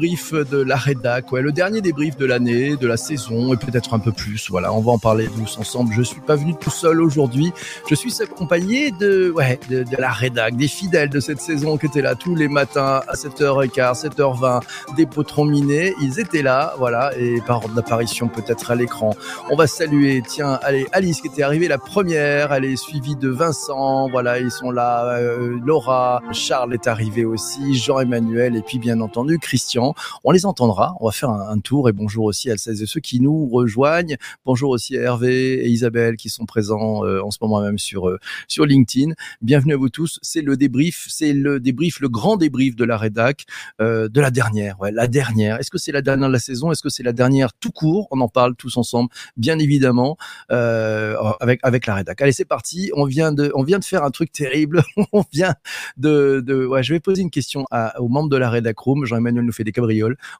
de 0.00 0.62
la 0.62 0.76
rédac, 0.76 1.30
ouais, 1.30 1.42
le 1.42 1.52
dernier 1.52 1.82
débrief 1.82 2.16
de 2.16 2.24
l'année, 2.24 2.76
de 2.76 2.86
la 2.86 2.96
saison 2.96 3.52
et 3.52 3.56
peut-être 3.56 3.92
un 3.92 3.98
peu 3.98 4.12
plus. 4.12 4.48
Voilà, 4.50 4.72
on 4.72 4.80
va 4.80 4.92
en 4.92 4.98
parler 4.98 5.28
tous 5.28 5.58
ensemble. 5.58 5.92
Je 5.94 6.02
suis 6.02 6.20
pas 6.20 6.36
venu 6.36 6.54
tout 6.58 6.70
seul 6.70 7.02
aujourd'hui. 7.02 7.52
Je 7.88 7.94
suis 7.94 8.22
accompagné 8.22 8.92
de, 8.92 9.30
ouais, 9.30 9.60
de, 9.68 9.84
la 9.98 10.10
rédac, 10.10 10.56
des 10.56 10.68
fidèles 10.68 11.10
de 11.10 11.20
cette 11.20 11.40
saison 11.40 11.76
qui 11.76 11.86
étaient 11.86 12.00
là 12.00 12.14
tous 12.14 12.34
les 12.34 12.48
matins 12.48 13.02
à 13.08 13.14
7h15, 13.14 14.06
7h20, 14.06 14.62
des 14.96 15.06
potrons 15.06 15.44
minés. 15.44 15.94
Ils 16.00 16.18
étaient 16.18 16.42
là, 16.42 16.74
voilà, 16.78 17.10
et 17.18 17.40
par 17.46 17.58
ordre 17.58 17.74
d'apparition 17.74 18.28
peut-être 18.28 18.70
à 18.70 18.74
l'écran. 18.74 19.14
On 19.50 19.56
va 19.56 19.66
saluer, 19.66 20.22
tiens, 20.26 20.58
allez, 20.62 20.86
Alice 20.92 21.20
qui 21.20 21.28
était 21.28 21.42
arrivée 21.42 21.68
la 21.68 21.78
première, 21.78 22.52
elle 22.52 22.64
est 22.64 22.76
suivie 22.76 23.16
de 23.16 23.28
Vincent, 23.28 24.08
voilà, 24.08 24.38
ils 24.38 24.50
sont 24.50 24.70
là, 24.70 25.16
euh, 25.16 25.58
Laura, 25.64 26.22
Charles 26.32 26.74
est 26.74 26.86
arrivé 26.86 27.24
aussi, 27.24 27.74
Jean-Emmanuel 27.74 28.56
et 28.56 28.62
puis 28.62 28.78
bien 28.78 29.00
entendu 29.00 29.38
Christian. 29.38 29.89
On 30.24 30.30
les 30.30 30.46
entendra, 30.46 30.94
on 31.00 31.06
va 31.06 31.12
faire 31.12 31.30
un, 31.30 31.58
tour 31.60 31.88
et 31.88 31.92
bonjour 31.92 32.24
aussi 32.24 32.50
à 32.50 32.56
celles 32.56 32.82
et 32.82 32.86
ceux 32.86 33.00
qui 33.00 33.20
nous 33.20 33.48
rejoignent. 33.48 34.16
Bonjour 34.44 34.70
aussi 34.70 34.96
à 34.96 35.02
Hervé 35.02 35.54
et 35.54 35.68
Isabelle 35.68 36.16
qui 36.16 36.30
sont 36.30 36.46
présents 36.46 37.04
euh, 37.04 37.22
en 37.22 37.30
ce 37.30 37.38
moment 37.42 37.60
même 37.60 37.78
sur 37.78 38.08
euh, 38.08 38.18
sur 38.48 38.64
LinkedIn. 38.64 39.12
Bienvenue 39.42 39.74
à 39.74 39.76
vous 39.76 39.88
tous. 39.88 40.18
C'est 40.22 40.42
le 40.42 40.56
débrief, 40.56 41.06
c'est 41.08 41.32
le 41.32 41.60
débrief, 41.60 42.00
le 42.00 42.08
grand 42.08 42.36
débrief 42.36 42.76
de 42.76 42.84
la 42.84 42.96
rédac 42.96 43.44
euh, 43.80 44.08
de 44.08 44.20
la 44.20 44.30
dernière, 44.30 44.80
ouais, 44.80 44.92
la 44.92 45.06
dernière. 45.06 45.58
Est-ce 45.58 45.70
que 45.70 45.78
c'est 45.78 45.92
la 45.92 46.02
dernière 46.02 46.28
de 46.28 46.32
la 46.32 46.38
saison? 46.38 46.72
Est-ce 46.72 46.82
que 46.82 46.88
c'est 46.88 47.02
la 47.02 47.12
dernière 47.12 47.52
tout 47.52 47.72
court? 47.72 48.08
On 48.10 48.20
en 48.20 48.28
parle 48.28 48.54
tous 48.56 48.76
ensemble, 48.76 49.10
bien 49.36 49.58
évidemment, 49.58 50.16
avec 50.48 51.60
avec 51.62 51.86
la 51.86 51.94
rédac. 51.94 52.20
Allez, 52.22 52.32
c'est 52.32 52.44
parti. 52.44 52.90
On 52.94 53.04
vient 53.04 53.32
de 53.32 53.52
on 53.54 53.62
vient 53.62 53.78
de 53.78 53.84
faire 53.84 54.04
un 54.04 54.10
truc 54.10 54.32
terrible. 54.32 54.82
on 55.12 55.24
vient 55.32 55.54
de, 55.96 56.42
de 56.44 56.66
ouais, 56.66 56.82
je 56.82 56.92
vais 56.92 57.00
poser 57.00 57.22
une 57.22 57.30
question 57.30 57.66
à, 57.70 58.00
aux 58.00 58.08
membres 58.08 58.28
de 58.28 58.36
la 58.36 58.50
rédac 58.50 58.78
room. 58.78 59.04
Jean-Emmanuel 59.04 59.44
nous 59.44 59.52
fait 59.52 59.64
des 59.64 59.72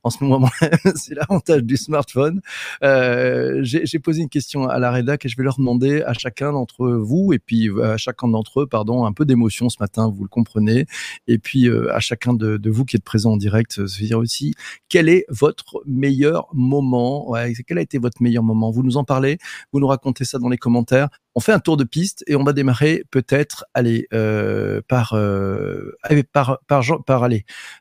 en 0.03 0.11
ce 0.11 0.25
moment. 0.25 0.51
c'est 0.97 1.15
l'avantage 1.15 1.63
du 1.63 1.77
smartphone. 1.77 2.41
Euh, 2.83 3.61
J'ai 3.63 3.99
posé 3.99 4.23
une 4.23 4.29
question 4.29 4.69
à 4.69 4.79
la 4.79 4.91
rédac 4.91 5.25
et 5.25 5.29
je 5.29 5.37
vais 5.37 5.45
leur 5.45 5.57
demander 5.57 6.03
à 6.03 6.13
chacun 6.13 6.53
d'entre 6.53 6.89
vous 6.89 7.33
et 7.33 7.39
puis 7.39 7.69
euh, 7.69 7.95
à 7.95 7.97
chacun 7.97 8.29
d'entre 8.29 8.63
eux, 8.63 8.67
pardon, 8.67 9.05
un 9.05 9.13
peu 9.13 9.25
d'émotion 9.25 9.69
ce 9.69 9.77
matin, 9.81 10.09
vous 10.09 10.23
le 10.23 10.29
comprenez. 10.29 10.87
Et 11.27 11.39
puis 11.39 11.69
euh, 11.69 11.95
à 11.95 12.01
chacun 12.01 12.35
de, 12.35 12.61
vous 12.71 12.85
qui 12.85 12.97
êtes 12.97 13.05
présent 13.05 13.33
en 13.33 13.37
direct, 13.37 13.87
se 13.87 14.03
dire 14.03 14.19
aussi 14.19 14.55
quel 14.89 15.09
est 15.09 15.25
votre 15.29 15.83
meilleur 15.87 16.49
moment? 16.53 17.35
Quel 17.67 17.79
a 17.79 17.83
été 17.83 17.99
votre 17.99 18.23
meilleur 18.23 18.43
moment? 18.43 18.71
Vous 18.71 18.83
nous 18.83 18.97
en 18.97 19.05
parlez, 19.05 19.39
vous 19.73 19.81
nous 19.81 19.87
racontez 19.87 20.25
ça 20.25 20.39
dans 20.39 20.49
les 20.49 20.59
commentaires 20.59 21.09
on 21.35 21.41
fait 21.41 21.53
un 21.53 21.61
tour 21.61 21.77
de 21.77 21.85
piste 21.85 22.25
et 22.27 22.37
on 22.37 22.43
va 22.43 22.53
démarrer 22.53 23.05
peut-être 23.11 23.65
aller 23.75 24.07
euh, 24.13 24.81
par, 24.89 25.15
euh, 25.15 25.97
par 26.33 26.59
par 26.67 26.85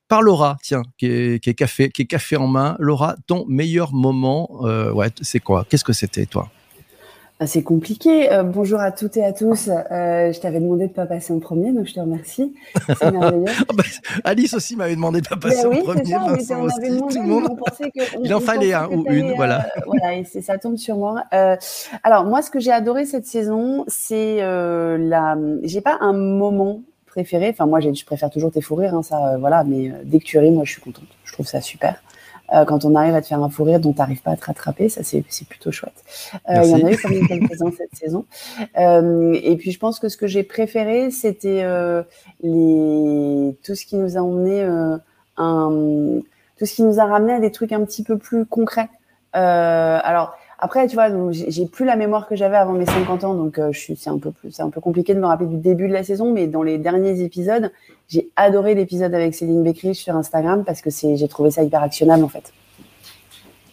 par 0.07 0.21
Laura 0.21 0.57
tiens 0.61 0.83
qui 0.97 1.07
est, 1.07 1.53
café 1.53 1.89
qui 1.89 2.07
café 2.07 2.35
en 2.35 2.47
main. 2.47 2.75
Laura 2.79 3.15
ton 3.27 3.45
meilleur 3.47 3.93
moment 3.93 4.61
euh, 4.63 4.91
ouais 4.91 5.09
c'est 5.21 5.39
quoi? 5.39 5.65
Qu'est-ce 5.69 5.83
que 5.83 5.93
c'était 5.93 6.25
toi? 6.25 6.51
Ah, 7.41 7.47
c'est 7.47 7.63
compliqué. 7.63 8.29
Euh, 8.33 8.43
bonjour 8.43 8.81
à 8.81 8.91
toutes 8.91 9.15
et 9.15 9.23
à 9.23 9.31
tous. 9.31 9.69
Euh, 9.69 10.33
je 10.33 10.39
t'avais 10.41 10.59
demandé 10.59 10.87
de 10.87 10.91
pas 10.91 11.05
passer 11.05 11.31
en 11.31 11.39
premier, 11.39 11.71
donc 11.71 11.87
je 11.87 11.93
te 11.93 11.99
remercie. 12.01 12.53
C'est 12.85 13.11
merveilleux. 13.11 13.45
Ah 13.69 13.73
bah, 13.73 13.83
Alice 14.25 14.53
aussi 14.53 14.75
m'avait 14.75 14.95
demandé 14.95 15.21
de 15.21 15.27
pas 15.27 15.37
passer 15.37 15.63
ben 15.63 15.79
en 15.79 15.83
premier. 15.83 16.03
Ça, 16.41 16.59
on 16.59 16.67
avait 16.67 16.89
demandé, 16.89 17.13
tout 17.15 17.21
le 17.21 17.27
monde. 17.27 17.59
Il 18.25 18.33
en 18.33 18.41
fallait 18.41 18.73
un 18.73 18.89
ou 18.89 19.05
une, 19.09 19.35
voilà. 19.35 19.67
Euh, 19.77 19.81
voilà, 19.85 20.15
et 20.15 20.25
ça 20.25 20.57
tombe 20.57 20.75
sur 20.75 20.97
moi. 20.97 21.23
Alors 22.03 22.25
moi, 22.25 22.41
ce 22.41 22.51
que 22.51 22.59
j'ai 22.59 22.73
adoré 22.73 23.05
cette 23.05 23.25
saison, 23.25 23.85
c'est 23.87 24.39
la. 24.41 25.37
J'ai 25.63 25.79
pas 25.79 25.97
un 26.01 26.11
moment 26.11 26.81
préféré. 27.05 27.51
Enfin, 27.51 27.67
moi, 27.67 27.79
je 27.79 28.03
préfère 28.03 28.29
toujours 28.29 28.51
tes 28.51 28.59
fous 28.59 28.75
rires, 28.75 28.95
hein, 28.95 29.03
ça, 29.03 29.37
voilà. 29.39 29.63
Mais 29.63 29.93
dès 30.03 30.19
que 30.19 30.25
tu 30.25 30.37
ris, 30.39 30.51
moi, 30.51 30.65
je 30.65 30.73
suis 30.73 30.81
contente. 30.81 31.07
Je 31.23 31.31
trouve 31.31 31.47
ça 31.47 31.61
super. 31.61 32.03
Euh, 32.53 32.65
quand 32.65 32.85
on 32.85 32.95
arrive 32.95 33.15
à 33.15 33.21
te 33.21 33.27
faire 33.27 33.41
un 33.41 33.49
fou 33.49 33.63
rire 33.63 33.79
dont 33.79 33.93
tu 33.93 33.99
n'arrives 33.99 34.21
pas 34.21 34.31
à 34.31 34.37
te 34.37 34.45
rattraper, 34.45 34.89
ça 34.89 35.01
c'est 35.03 35.23
plutôt 35.47 35.71
chouette. 35.71 36.03
Euh, 36.49 36.61
il 36.63 36.69
y 36.69 36.83
en 36.83 36.87
a 36.87 36.91
eu 36.91 36.97
quand 36.97 37.09
même 37.09 37.27
quelques-uns 37.27 37.71
cette 37.71 37.95
saison. 37.95 38.25
Euh, 38.77 39.37
et 39.41 39.55
puis 39.57 39.71
je 39.71 39.79
pense 39.79 39.99
que 39.99 40.09
ce 40.09 40.17
que 40.17 40.27
j'ai 40.27 40.43
préféré, 40.43 41.11
c'était 41.11 41.63
les 42.41 43.55
tout 43.63 43.75
ce 43.75 43.85
qui 43.85 43.95
nous 43.95 44.17
a 44.17 44.21
emmené 44.21 44.61
un 45.37 46.21
tout 46.57 46.65
ce 46.65 46.73
qui 46.73 46.83
nous 46.83 46.99
a 46.99 47.05
ramené 47.05 47.33
à 47.33 47.39
des 47.39 47.51
trucs 47.51 47.71
un 47.71 47.85
petit 47.85 48.03
peu 48.03 48.17
plus 48.17 48.45
concrets. 48.45 48.89
alors 49.33 50.35
après, 50.59 50.87
tu 50.87 50.95
vois, 50.95 51.09
j'ai 51.31 51.65
plus 51.65 51.85
la 51.85 51.95
mémoire 51.95 52.27
que 52.27 52.35
j'avais 52.35 52.57
avant 52.57 52.73
mes 52.73 52.85
50 52.85 53.23
ans, 53.23 53.33
donc 53.33 53.59
je 53.71 53.77
suis, 53.77 53.95
c'est 53.95 54.09
un 54.09 54.19
peu 54.19 54.31
plus, 54.31 54.51
c'est 54.51 54.61
un 54.61 54.69
peu 54.69 54.81
compliqué 54.81 55.13
de 55.13 55.19
me 55.19 55.25
rappeler 55.25 55.47
du 55.47 55.57
début 55.57 55.87
de 55.87 55.93
la 55.93 56.03
saison, 56.03 56.33
mais 56.33 56.47
dans 56.47 56.63
les 56.63 56.77
derniers 56.77 57.21
épisodes, 57.21 57.71
j'ai 58.09 58.31
adoré 58.35 58.73
l'épisode 58.73 59.13
avec 59.13 59.35
Céline 59.35 59.63
Beckrich 59.63 59.97
sur 59.97 60.15
Instagram 60.15 60.63
parce 60.65 60.81
que 60.81 60.89
c'est, 60.89 61.15
j'ai 61.15 61.27
trouvé 61.27 61.51
ça 61.51 61.63
hyper 61.63 61.83
actionnable 61.83 62.23
en 62.23 62.27
fait. 62.27 62.51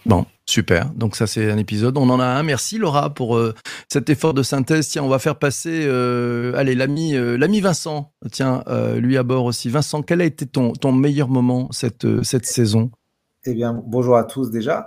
Bon, 0.04 0.26
super. 0.44 0.90
Donc 0.94 1.16
ça 1.16 1.26
c'est 1.26 1.50
un 1.50 1.56
épisode. 1.56 1.96
On 1.96 2.08
en 2.10 2.20
a 2.20 2.24
un. 2.24 2.42
Merci 2.42 2.78
Laura 2.78 3.12
pour 3.12 3.36
euh, 3.36 3.54
cet 3.88 4.10
effort 4.10 4.34
de 4.34 4.42
synthèse. 4.42 4.88
Tiens, 4.88 5.02
on 5.02 5.08
va 5.08 5.18
faire 5.18 5.36
passer, 5.36 5.84
euh, 5.86 6.52
allez 6.54 6.74
l'ami, 6.74 7.16
euh, 7.16 7.36
l'ami 7.38 7.60
Vincent. 7.60 8.12
Tiens, 8.30 8.62
lui 8.96 9.16
à 9.16 9.22
bord 9.22 9.46
aussi. 9.46 9.70
Vincent, 9.70 10.02
quel 10.02 10.20
a 10.20 10.24
été 10.24 10.46
ton, 10.46 10.74
ton 10.74 10.92
meilleur 10.92 11.28
moment 11.28 11.68
cette 11.72 12.22
cette 12.22 12.46
saison? 12.46 12.90
Eh 13.46 13.54
bien, 13.54 13.80
bonjour 13.86 14.16
à 14.16 14.24
tous 14.24 14.50
déjà. 14.50 14.86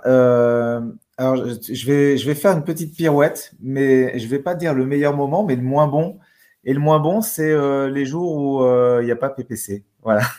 Alors 1.20 1.36
je 1.36 1.86
vais 1.86 2.16
je 2.16 2.26
vais 2.26 2.34
faire 2.34 2.56
une 2.56 2.64
petite 2.64 2.96
pirouette, 2.96 3.52
mais 3.60 4.18
je 4.18 4.26
vais 4.26 4.38
pas 4.38 4.54
dire 4.54 4.72
le 4.72 4.86
meilleur 4.86 5.14
moment, 5.14 5.44
mais 5.44 5.54
le 5.54 5.60
moins 5.60 5.86
bon. 5.86 6.18
Et 6.64 6.72
le 6.72 6.80
moins 6.80 6.98
bon, 6.98 7.20
c'est 7.20 7.50
euh, 7.50 7.90
les 7.90 8.06
jours 8.06 8.36
où 8.36 8.62
euh, 8.62 9.00
il 9.02 9.04
n'y 9.04 9.10
a 9.10 9.16
pas 9.16 9.28
PPC. 9.28 9.84
Voilà. 10.02 10.22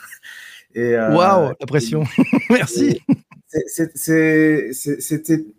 Euh, 0.74 1.14
Waouh, 1.14 1.52
la 1.60 1.66
pression. 1.66 2.04
Merci. 2.50 2.98
C'était, 3.66 4.70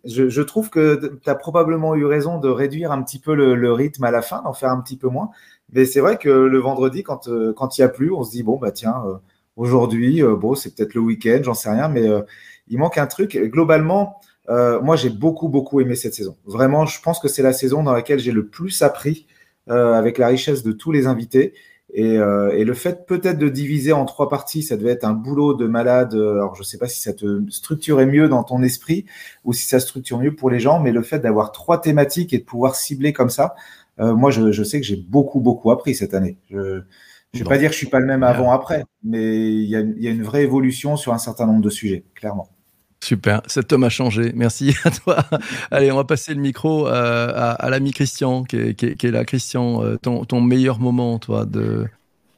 je, 0.06 0.28
je, 0.28 0.42
trouve 0.42 0.72
que 0.72 1.20
tu 1.24 1.30
as 1.30 1.36
probablement 1.36 1.94
eu 1.94 2.06
raison 2.06 2.40
de 2.40 2.50
réduire 2.50 2.92
un 2.92 3.04
petit 3.04 3.20
peu 3.20 3.36
le, 3.36 3.54
le 3.54 3.72
rythme 3.72 4.06
à 4.06 4.10
la 4.10 4.24
fin, 4.24 4.42
d'en 4.42 4.54
faire 4.54 4.72
un 4.72 4.82
petit 4.82 4.98
peu 4.98 5.10
moins. 5.10 5.30
Mais 5.72 5.86
c'est 5.86 6.00
vrai 6.00 6.18
que 6.18 6.30
le 6.30 6.58
vendredi, 6.58 7.04
quand 7.04 7.30
quand 7.56 7.78
il 7.78 7.82
n'y 7.82 7.86
a 7.86 7.90
plus, 7.90 8.12
on 8.12 8.24
se 8.24 8.32
dit 8.32 8.42
bon 8.42 8.58
bah 8.58 8.72
tiens, 8.72 9.04
aujourd'hui, 9.56 10.24
bon 10.24 10.56
c'est 10.56 10.74
peut-être 10.76 10.96
le 10.96 11.02
week-end, 11.02 11.42
j'en 11.44 11.54
sais 11.54 11.70
rien, 11.70 11.90
mais 11.90 12.10
il 12.68 12.80
manque 12.80 12.98
un 12.98 13.06
truc. 13.06 13.38
Globalement, 13.38 14.20
moi 14.50 14.96
j'ai 14.96 15.10
beaucoup 15.10 15.50
beaucoup 15.50 15.82
aimé 15.82 15.96
cette 15.96 16.14
saison. 16.14 16.36
Vraiment, 16.46 16.86
je 16.86 17.02
pense 17.02 17.20
que 17.20 17.28
c'est 17.28 17.44
la 17.44 17.54
saison 17.54 17.84
dans 17.84 17.94
laquelle 17.94 18.20
j'ai 18.20 18.32
le 18.32 18.48
plus 18.48 18.82
appris 18.82 19.28
euh, 19.70 19.94
avec 19.94 20.18
la 20.18 20.28
richesse 20.28 20.62
de 20.62 20.74
tous 20.74 20.92
les 20.92 21.08
invités. 21.08 21.54
Et, 21.94 22.18
euh, 22.18 22.52
et, 22.52 22.66
le 22.66 22.74
fait 22.74 23.06
peut-être 23.06 23.38
de 23.38 23.48
diviser 23.48 23.94
en 23.94 24.04
trois 24.04 24.28
parties, 24.28 24.62
ça 24.62 24.76
devait 24.76 24.90
être 24.92 25.06
un 25.06 25.14
boulot 25.14 25.54
de 25.54 25.68
malade. 25.68 26.14
Alors 26.16 26.54
je 26.56 26.62
ne 26.62 26.66
sais 26.66 26.78
pas 26.78 26.90
si 26.90 27.00
ça 27.00 27.14
te 27.14 27.50
structurait 27.50 28.06
mieux 28.06 28.28
dans 28.28 28.44
ton 28.44 28.62
esprit 28.62 29.06
ou 29.46 29.54
si 29.54 29.66
ça 29.66 29.80
structure 29.80 30.20
mieux 30.20 30.36
pour 30.36 30.50
les 30.50 30.60
gens, 30.60 30.82
mais 30.82 30.92
le 30.92 31.02
fait 31.02 31.20
d'avoir 31.20 31.54
trois 31.54 31.80
thématiques 31.80 32.34
et 32.34 32.40
de 32.40 32.44
pouvoir 32.44 32.76
cibler 32.76 33.14
comme 33.14 33.30
ça, 33.30 33.56
euh, 34.00 34.14
moi 34.14 34.32
je, 34.32 34.52
je, 34.52 34.64
sais 34.64 34.82
que 34.82 34.86
j'ai 34.86 34.98
beaucoup 34.98 35.40
beaucoup 35.40 35.72
appris 35.72 35.96
cette 35.96 36.14
année. 36.14 36.38
Je 36.50 36.58
ne 36.58 36.84
vais 37.34 37.44
pas 37.46 37.58
dire 37.58 37.70
que 37.70 37.74
je 37.74 37.80
suis 37.80 37.90
pas 37.90 38.00
le 38.00 38.06
même 38.06 38.24
avant 38.24 38.52
après, 38.52 38.84
mais 39.04 39.54
il 39.54 39.70
y 39.70 39.78
a, 39.78 39.82
y 39.82 40.08
a 40.08 40.12
une 40.12 40.24
vraie 40.24 40.44
évolution 40.44 40.98
sur 40.98 41.14
un 41.14 41.20
certain 41.20 41.46
nombre 41.46 41.62
de 41.62 41.70
sujets, 41.70 42.04
clairement. 42.16 42.50
Super, 43.04 43.42
cet 43.48 43.74
homme 43.74 43.84
a 43.84 43.90
changé. 43.90 44.32
Merci 44.34 44.78
à 44.86 44.90
toi. 44.90 45.26
Allez, 45.72 45.92
on 45.92 45.98
va 45.98 46.06
passer 46.06 46.34
le 46.34 46.40
micro 46.40 46.88
euh, 46.88 47.54
à, 47.60 47.70
l'ami 47.70 47.92
Christian, 47.92 48.46
qui 48.46 48.56
est, 48.56 49.04
là. 49.04 49.26
Christian, 49.26 49.84
euh, 49.84 49.98
ton, 49.98 50.40
meilleur 50.40 50.80
moment, 50.80 51.20
toi, 51.20 51.44
de, 51.44 51.86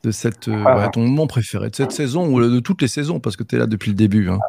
de 0.04 0.10
cette, 0.10 0.48
euh, 0.48 0.64
ah. 0.66 0.90
ton 0.92 1.02
moment 1.02 1.28
préféré 1.28 1.70
de 1.70 1.76
cette 1.76 1.92
saison 1.92 2.28
ou 2.34 2.42
de 2.42 2.60
toutes 2.62 2.82
les 2.82 2.88
saisons, 2.88 3.20
parce 3.20 3.36
que 3.36 3.44
tu 3.44 3.58
es 3.58 3.60
là 3.60 3.68
depuis 3.68 3.92
le 3.92 3.96
début. 3.96 4.28
Hein. 4.32 4.40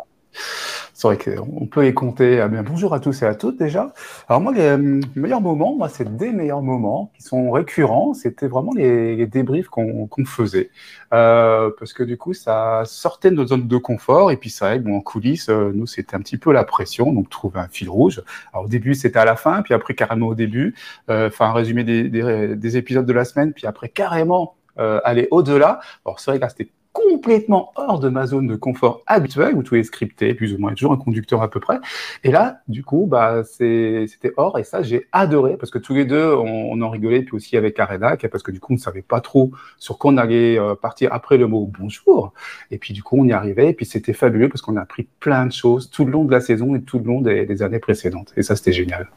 C'est 0.96 1.08
vrai 1.08 1.18
qu'on 1.18 1.66
peut 1.66 1.86
y 1.86 1.92
compter. 1.92 2.40
Ah 2.40 2.48
bien, 2.48 2.62
bonjour 2.62 2.94
à 2.94 3.00
tous 3.00 3.20
et 3.20 3.26
à 3.26 3.34
toutes 3.34 3.58
déjà. 3.58 3.92
Alors 4.28 4.40
moi, 4.40 4.54
les 4.54 4.78
meilleurs 5.14 5.42
moments, 5.42 5.76
moi, 5.76 5.90
c'est 5.90 6.16
des 6.16 6.32
meilleurs 6.32 6.62
moments 6.62 7.12
qui 7.14 7.22
sont 7.22 7.50
récurrents. 7.50 8.14
C'était 8.14 8.48
vraiment 8.48 8.72
les, 8.74 9.26
débriefs 9.26 9.68
qu'on 9.68 10.08
faisait. 10.24 10.70
Euh, 11.12 11.70
parce 11.78 11.92
que 11.92 12.02
du 12.02 12.16
coup, 12.16 12.32
ça 12.32 12.80
sortait 12.86 13.30
de 13.30 13.36
notre 13.36 13.50
zone 13.50 13.68
de 13.68 13.76
confort. 13.76 14.30
Et 14.30 14.38
puis 14.38 14.48
ça, 14.48 14.78
bon, 14.78 14.96
en 14.96 15.00
coulisses, 15.02 15.50
euh, 15.50 15.70
nous, 15.74 15.86
c'était 15.86 16.16
un 16.16 16.20
petit 16.20 16.38
peu 16.38 16.50
la 16.50 16.64
pression. 16.64 17.12
Donc, 17.12 17.28
trouver 17.28 17.60
un 17.60 17.68
fil 17.68 17.90
rouge. 17.90 18.22
Alors 18.54 18.64
au 18.64 18.68
début, 18.68 18.94
c'était 18.94 19.18
à 19.18 19.26
la 19.26 19.36
fin. 19.36 19.60
Puis 19.60 19.74
après, 19.74 19.92
carrément 19.92 20.28
au 20.28 20.34
début. 20.34 20.74
Euh, 21.10 21.28
enfin, 21.28 21.50
un 21.50 21.52
résumé 21.52 21.84
des, 21.84 22.08
des, 22.08 22.56
des, 22.56 22.76
épisodes 22.78 23.04
de 23.04 23.12
la 23.12 23.26
semaine. 23.26 23.52
Puis 23.52 23.66
après, 23.66 23.90
carrément 23.90 24.56
euh, 24.78 25.00
aller 25.04 25.26
au-delà. 25.30 25.80
Alors 26.04 26.20
c'est 26.20 26.30
vrai 26.30 26.38
que 26.38 26.42
là, 26.42 26.48
c'était 26.50 26.70
complètement 26.96 27.72
hors 27.76 28.00
de 28.00 28.08
ma 28.08 28.26
zone 28.26 28.46
de 28.46 28.56
confort 28.56 29.02
habituelle, 29.06 29.54
où 29.54 29.62
tout 29.62 29.76
est 29.76 29.82
scripté, 29.82 30.32
plus 30.32 30.54
ou 30.54 30.58
moins, 30.58 30.72
toujours 30.72 30.92
un 30.92 30.96
conducteur 30.96 31.42
à 31.42 31.50
peu 31.50 31.60
près. 31.60 31.78
Et 32.24 32.30
là, 32.30 32.60
du 32.68 32.82
coup, 32.82 33.06
bah, 33.06 33.42
c'était 33.44 34.32
hors, 34.38 34.58
et 34.58 34.64
ça, 34.64 34.82
j'ai 34.82 35.06
adoré, 35.12 35.56
parce 35.58 35.70
que 35.70 35.78
tous 35.78 35.94
les 35.94 36.06
deux, 36.06 36.34
on, 36.34 36.80
en 36.80 36.90
rigolait, 36.90 37.22
puis 37.22 37.36
aussi 37.36 37.56
avec 37.56 37.78
Arena, 37.78 38.16
parce 38.16 38.42
que 38.42 38.50
du 38.50 38.60
coup, 38.60 38.72
on 38.72 38.76
ne 38.76 38.80
savait 38.80 39.02
pas 39.02 39.20
trop 39.20 39.50
sur 39.78 39.98
quoi 39.98 40.12
on 40.12 40.16
allait 40.16 40.58
euh, 40.58 40.74
partir 40.74 41.12
après 41.12 41.36
le 41.36 41.46
mot 41.46 41.70
bonjour. 41.78 42.32
Et 42.70 42.78
puis, 42.78 42.94
du 42.94 43.02
coup, 43.02 43.18
on 43.18 43.26
y 43.26 43.32
arrivait, 43.32 43.70
et 43.70 43.74
puis 43.74 43.84
c'était 43.84 44.14
fabuleux, 44.14 44.48
parce 44.48 44.62
qu'on 44.62 44.76
a 44.76 44.80
appris 44.80 45.06
plein 45.20 45.44
de 45.44 45.52
choses 45.52 45.90
tout 45.90 46.06
le 46.06 46.12
long 46.12 46.24
de 46.24 46.32
la 46.32 46.40
saison 46.40 46.74
et 46.74 46.82
tout 46.82 46.98
le 46.98 47.04
long 47.04 47.20
des 47.20 47.62
années 47.62 47.78
précédentes. 47.78 48.32
Et 48.36 48.42
ça, 48.42 48.56
c'était 48.56 48.72
génial. 48.72 49.08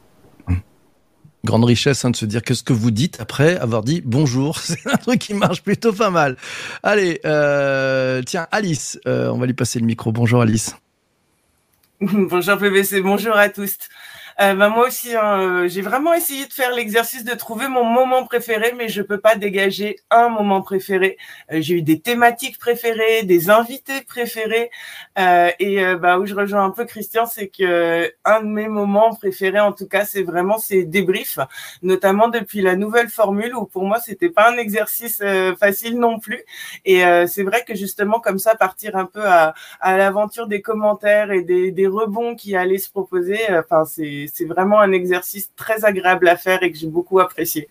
Grande 1.46 1.64
richesse 1.64 2.04
hein, 2.04 2.12
de 2.12 2.18
se 2.18 2.26
dire 2.26 2.42
que 2.42 2.54
ce 2.54 2.64
que 2.64 2.74
vous 2.74 2.92
dites 2.92 3.22
après 3.22 3.58
avoir 3.58 3.84
dit 3.84 4.02
bonjour, 4.04 4.60
c'est 4.60 4.86
un 4.88 4.98
truc 4.98 5.20
qui 5.20 5.34
marche 5.34 5.62
plutôt 5.62 5.94
pas 5.94 6.10
mal. 6.10 6.36
Allez, 6.84 7.22
euh, 7.26 8.22
tiens, 8.26 8.48
Alice, 8.52 9.00
euh, 9.08 9.30
on 9.30 9.38
va 9.38 9.46
lui 9.46 9.54
passer 9.54 9.80
le 9.80 9.86
micro. 9.86 10.12
Bonjour 10.12 10.42
Alice. 10.42 10.76
bonjour 12.02 12.58
PVC, 12.58 13.02
bonjour 13.02 13.36
à 13.36 13.50
tous. 13.50 13.76
Euh, 14.42 14.56
bah, 14.56 14.70
moi 14.70 14.88
aussi, 14.88 15.16
hein, 15.18 15.42
euh, 15.42 15.68
j'ai 15.68 15.82
vraiment 15.82 16.14
essayé 16.14 16.46
de 16.46 16.54
faire 16.54 16.72
l'exercice 16.72 17.26
de 17.26 17.36
trouver 17.36 17.68
mon 17.68 17.84
moment 17.84 18.26
préféré, 18.26 18.74
mais 18.78 18.88
je 18.88 19.02
peux 19.02 19.20
pas 19.20 19.36
dégager 19.36 19.98
un 20.10 20.30
moment 20.30 20.62
préféré. 20.62 21.18
Euh, 21.52 21.58
j'ai 21.60 21.76
eu 21.76 21.82
des 21.82 22.00
thématiques 22.00 22.58
préférées, 22.58 23.24
des 23.24 23.50
invités 23.50 24.00
préférés, 24.02 24.72
euh, 25.18 25.50
et 25.60 25.84
bah, 25.96 26.20
où 26.20 26.26
je 26.26 26.36
rejoins 26.36 26.64
un 26.64 26.70
peu 26.72 26.86
Christian, 26.86 27.26
c'est 27.26 27.50
que 27.50 28.10
un 28.24 28.42
de 28.42 28.48
mes 28.48 28.70
moments 28.70 29.14
préférés, 29.14 29.60
en 29.60 29.74
tout 29.74 29.88
cas, 29.88 30.06
c'est 30.06 30.24
vraiment 30.24 30.58
ces 30.58 30.86
débriefs, 30.86 31.40
notamment 31.82 32.30
depuis 32.30 32.62
la 32.62 32.78
nouvelle 32.78 33.10
formule, 33.10 33.54
où 33.56 33.66
pour 33.66 33.84
moi, 33.84 34.00
c'était 34.00 34.30
pas 34.30 34.52
un 34.52 34.58
exercice 34.58 35.22
facile 35.60 36.00
non 36.00 36.20
plus. 36.20 36.44
Et 36.86 37.02
c'est 37.28 37.44
vrai 37.44 37.64
que 37.68 37.76
justement, 37.76 38.20
comme 38.20 38.40
ça, 38.40 38.56
partir 38.56 38.96
un 38.96 39.06
peu 39.06 39.26
à, 39.26 39.54
l'aventure 39.82 40.48
des 40.48 40.62
commentaires 40.62 41.32
et 41.32 41.42
des, 41.42 41.72
des 41.72 41.88
rebonds 41.88 42.36
qui 42.36 42.56
allaient 42.56 42.78
se 42.78 42.90
proposer, 42.90 43.40
enfin, 43.50 43.86
c'est 43.86 44.29
c'est 44.34 44.46
vraiment 44.46 44.80
un 44.80 44.92
exercice 44.92 45.52
très 45.56 45.86
agréable 45.86 46.28
à 46.28 46.38
faire 46.38 46.64
et 46.64 46.72
que 46.72 46.78
j'ai 46.78 46.88
beaucoup 46.88 47.20
apprécié. 47.20 47.68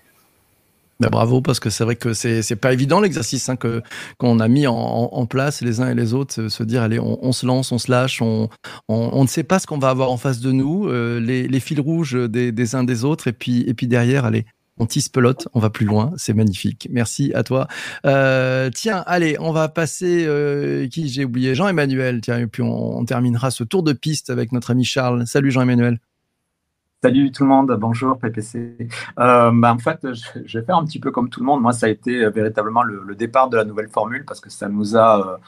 Ben 1.00 1.10
bravo 1.10 1.40
parce 1.40 1.60
que 1.60 1.70
c'est 1.70 1.84
vrai 1.84 1.94
que 1.94 2.12
c'est 2.12 2.42
c'est 2.42 2.56
pas 2.56 2.72
évident 2.72 3.00
l'exercice 3.00 3.48
hein, 3.48 3.54
que 3.54 3.82
qu'on 4.16 4.40
a 4.40 4.48
mis 4.48 4.66
en, 4.66 5.26
place 5.26 5.60
les 5.60 5.80
uns 5.80 5.90
et 5.90 5.94
les 5.94 6.12
autres 6.12 6.48
se, 6.48 6.62
dire 6.64 6.82
allez 6.82 6.98
on, 6.98 7.30
se 7.30 7.46
lance 7.46 7.70
on 7.70 7.78
se 7.78 7.88
lâche 7.88 8.20
on, 8.20 8.48
on, 8.88 9.22
ne 9.22 9.28
sait 9.28 9.44
pas 9.44 9.60
ce 9.60 9.68
qu'on 9.68 9.78
va 9.78 9.90
avoir 9.90 10.10
en 10.10 10.16
face 10.16 10.40
de 10.40 10.50
nous 10.50 10.88
euh, 10.88 11.20
les, 11.20 11.46
les, 11.46 11.60
fils 11.60 11.78
rouges 11.78 12.14
des, 12.14 12.50
des, 12.50 12.74
uns 12.74 12.82
des 12.82 13.04
autres 13.04 13.28
et 13.28 13.32
puis 13.32 13.62
et 13.68 13.74
puis 13.74 13.86
derrière 13.86 14.24
allez 14.24 14.44
on 14.78 14.86
tisse 14.86 15.08
pelote, 15.08 15.48
on 15.54 15.60
va 15.60 15.70
plus 15.70 15.86
loin, 15.86 16.12
c'est 16.16 16.34
magnifique. 16.34 16.88
Merci 16.90 17.32
à 17.34 17.42
toi. 17.42 17.66
Euh, 18.06 18.70
tiens, 18.72 19.02
allez, 19.06 19.36
on 19.40 19.50
va 19.50 19.68
passer 19.68 20.24
euh, 20.26 20.86
qui 20.88 21.08
j'ai 21.08 21.24
oublié 21.24 21.54
Jean-Emmanuel. 21.54 22.20
Tiens, 22.20 22.38
et 22.38 22.46
puis 22.46 22.62
on, 22.62 22.98
on, 22.98 23.04
terminera 23.04 23.50
ce 23.50 23.64
tour 23.64 23.82
de 23.82 23.92
piste 23.92 24.30
avec 24.30 24.52
notre 24.52 24.70
ami 24.70 24.84
Charles. 24.84 25.26
Salut 25.26 25.50
Jean-Emmanuel. 25.50 25.98
Salut 27.00 27.30
tout 27.30 27.44
le 27.44 27.48
monde, 27.48 27.76
bonjour 27.78 28.18
PPC. 28.18 28.76
Euh, 29.20 29.52
bah, 29.54 29.72
en 29.72 29.78
fait, 29.78 30.00
je, 30.02 30.58
vais 30.58 30.64
faire 30.64 30.76
un 30.76 30.84
petit 30.84 30.98
peu 30.98 31.12
comme 31.12 31.30
tout 31.30 31.38
le 31.38 31.46
monde. 31.46 31.62
Moi, 31.62 31.72
ça 31.72 31.86
a 31.86 31.88
été 31.90 32.24
euh, 32.24 32.30
véritablement 32.30 32.82
le, 32.82 33.14
départ 33.14 33.48
de 33.48 33.56
la 33.56 33.64
nouvelle 33.64 33.88
formule 33.88 34.24
parce 34.24 34.40
que 34.40 34.50
ça 34.50 34.68
nous 34.68 34.96
a 34.96 35.38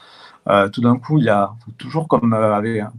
euh, 0.47 0.69
tout 0.69 0.79
d'un 0.79 0.97
coup, 0.97 1.17
il 1.17 1.25
y 1.25 1.29
a 1.29 1.51
toujours 1.77 2.07
comme, 2.07 2.33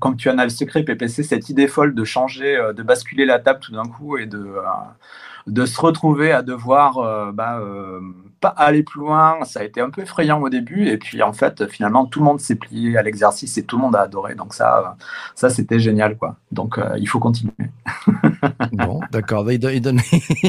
comme 0.01 0.17
tu 0.19 0.29
en 0.29 0.37
as 0.37 0.45
le 0.45 0.51
secret 0.51 0.83
PPC, 0.83 1.23
cette 1.23 1.49
idée 1.49 1.67
folle 1.67 1.95
de 1.95 2.05
changer, 2.05 2.73
de 2.77 2.83
basculer 2.83 3.25
la 3.25 3.39
table 3.39 3.61
tout 3.61 3.73
d'un 3.73 3.87
coup 3.87 4.19
et 4.19 4.27
de, 4.27 4.45
de 5.47 5.67
se 5.67 5.81
retrouver 5.81 6.33
à 6.33 6.43
devoir 6.43 7.33
bah, 7.33 7.61
pas 8.43 8.49
aller 8.49 8.83
plus 8.83 9.01
loin. 9.01 9.39
Ça 9.45 9.61
a 9.61 9.65
été 9.65 9.81
un 9.81 9.89
peu 9.89 10.03
effrayant 10.03 10.43
au 10.43 10.51
début. 10.51 10.89
Et 10.89 10.99
puis, 10.99 11.23
en 11.23 11.33
fait, 11.33 11.67
finalement, 11.71 12.05
tout 12.05 12.19
le 12.19 12.27
monde 12.27 12.41
s'est 12.41 12.57
plié 12.57 12.99
à 12.99 13.03
l'exercice 13.03 13.57
et 13.57 13.63
tout 13.63 13.77
le 13.77 13.83
monde 13.83 13.97
a 13.97 14.01
adoré. 14.01 14.35
Donc, 14.35 14.53
ça, 14.53 14.97
ça 15.35 15.49
c'était 15.49 15.79
génial. 15.79 16.19
quoi. 16.19 16.37
Donc, 16.51 16.77
euh, 16.77 16.97
il 16.99 17.09
faut 17.09 17.21
continuer. 17.21 17.53
bon, 18.73 19.01
d'accord. 19.11 19.51
Il, 19.51 19.59
donne, 19.59 20.01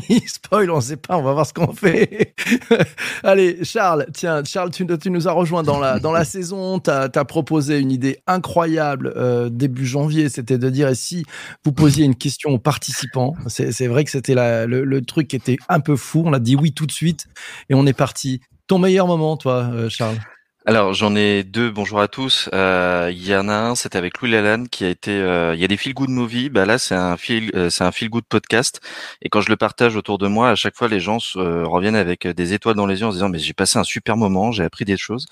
il 0.10 0.22
spoil, 0.28 0.70
on 0.72 0.78
ne 0.78 0.82
sait 0.82 0.98
pas. 0.98 1.18
On 1.18 1.22
va 1.22 1.34
voir 1.34 1.46
ce 1.46 1.54
qu'on 1.54 1.72
fait. 1.72 2.34
Allez, 3.24 3.64
Charles, 3.64 4.08
tiens, 4.14 4.44
Charles, 4.44 4.72
tu, 4.72 4.86
nous 4.86 5.28
as 5.28 5.32
rejoint 5.32 5.64
dans 5.64 5.80
la, 5.80 6.00
dans 6.00 6.12
la 6.12 6.26
saison. 6.26 6.80
Tu 6.80 6.90
as, 6.90 7.10
proposé 7.26 7.80
une 7.80 7.92
idée 7.92 8.20
incroyable 8.28 9.14
euh, 9.16 9.50
début 9.50 9.86
janvier. 9.86 10.30
C'était 10.30 10.58
de 10.58 10.70
dire, 10.70 10.90
et 10.90 10.96
si 10.96 11.26
vous 11.64 11.72
posiez 11.72 12.06
une 12.06 12.16
question 12.16 12.50
aux 12.50 12.60
participants, 12.60 13.36
c'est 13.48 13.88
vrai 13.88 14.04
que 14.04 14.10
c'était 14.10 14.34
le, 14.36 14.83
le 14.84 15.04
truc 15.04 15.34
était 15.34 15.58
un 15.70 15.80
peu 15.80 15.96
fou. 15.96 16.24
On 16.26 16.34
a 16.34 16.40
dit 16.40 16.56
oui 16.56 16.74
tout 16.74 16.88
de 16.88 16.92
suite. 16.92 17.28
Et 17.70 17.76
on 17.76 17.84
on 17.84 17.86
est 17.86 17.94
parti. 17.94 18.40
Ton 18.68 18.80
meilleur 18.80 19.08
moment, 19.08 19.36
toi, 19.36 19.70
euh, 19.74 19.90
Charles? 19.90 20.18
Alors 20.66 20.94
j'en 20.94 21.14
ai 21.16 21.44
deux. 21.44 21.70
Bonjour 21.70 22.00
à 22.00 22.08
tous. 22.08 22.50
Euh, 22.54 23.12
il 23.14 23.28
y 23.28 23.36
en 23.36 23.50
a 23.50 23.54
un, 23.54 23.76
c'était 23.76 23.98
avec 23.98 24.22
Louis 24.22 24.32
Lalanne 24.32 24.70
qui 24.70 24.86
a 24.86 24.90
été. 24.90 25.12
Euh, 25.12 25.54
il 25.56 25.60
y 25.60 25.66
a 25.66 25.68
des 25.68 25.76
feel 25.76 25.94
good 25.94 26.10
movie. 26.10 26.50
Bah 26.50 26.66
là 26.66 26.78
c'est 26.78 26.96
un 26.96 27.18
feel, 27.18 27.52
euh, 27.54 27.70
c'est 27.70 27.84
un 27.84 27.92
feel 27.92 28.10
good 28.10 28.24
podcast. 28.24 28.80
Et 29.22 29.28
quand 29.28 29.42
je 29.42 29.50
le 29.50 29.58
partage 29.58 29.98
autour 29.98 30.18
de 30.20 30.28
moi, 30.28 30.52
à 30.52 30.56
chaque 30.56 30.78
fois 30.78 30.88
les 30.88 31.02
gens 31.02 31.18
reviennent 31.36 31.98
avec 31.98 32.28
des 32.28 32.54
étoiles 32.54 32.76
dans 32.76 32.86
les 32.86 33.02
yeux 33.02 33.08
en 33.08 33.12
se 33.12 33.18
disant 33.18 33.28
mais 33.28 33.40
j'ai 33.40 33.54
passé 33.54 33.78
un 33.78 33.84
super 33.84 34.16
moment, 34.16 34.54
j'ai 34.54 34.64
appris 34.64 34.86
des 34.86 34.96
choses. 34.96 35.26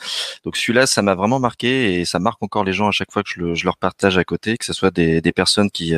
Donc 0.44 0.58
celui-là 0.58 0.86
ça 0.86 1.02
m'a 1.02 1.16
vraiment 1.16 1.40
marqué 1.40 2.02
et 2.02 2.06
ça 2.06 2.20
marque 2.20 2.44
encore 2.44 2.66
les 2.66 2.74
gens 2.74 2.90
à 2.90 2.92
chaque 2.92 3.12
fois 3.12 3.24
que 3.24 3.30
je, 3.34 3.40
le, 3.40 3.56
je 3.56 3.64
leur 3.64 3.78
partage 3.78 4.18
à 4.18 4.26
côté, 4.26 4.58
que 4.58 4.66
ce 4.66 4.74
soit 4.74 4.92
des, 4.92 5.22
des 5.22 5.32
personnes 5.32 5.72
qui 5.72 5.94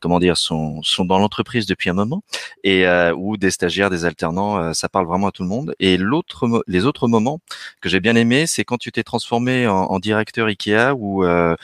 comment 0.00 0.18
dire 0.18 0.38
sont 0.38 0.82
sont 0.82 1.04
dans 1.04 1.18
l'entreprise 1.18 1.66
depuis 1.66 1.90
un 1.90 1.94
moment 1.94 2.22
et 2.64 2.86
ou 3.16 3.36
des 3.36 3.50
stagiaires, 3.50 3.90
des 3.90 4.06
alternants. 4.06 4.72
ça 4.72 4.88
parle 4.88 5.06
vraiment 5.06 5.26
à 5.26 5.32
tout 5.32 5.42
le 5.42 5.48
monde. 5.50 5.74
Et 5.78 5.98
l'autre 5.98 6.64
les 6.66 6.86
autres 6.86 7.06
moments 7.06 7.40
que 7.82 7.90
j'ai 7.90 8.00
bien 8.00 8.16
aimé 8.16 8.45
c'est 8.46 8.64
quand 8.64 8.78
tu 8.78 8.92
t'es 8.92 9.02
transformé 9.02 9.66
en, 9.66 9.98
directeur 9.98 10.46
Ikea 10.48 10.94
ou 10.96 11.24
euh, 11.24 11.56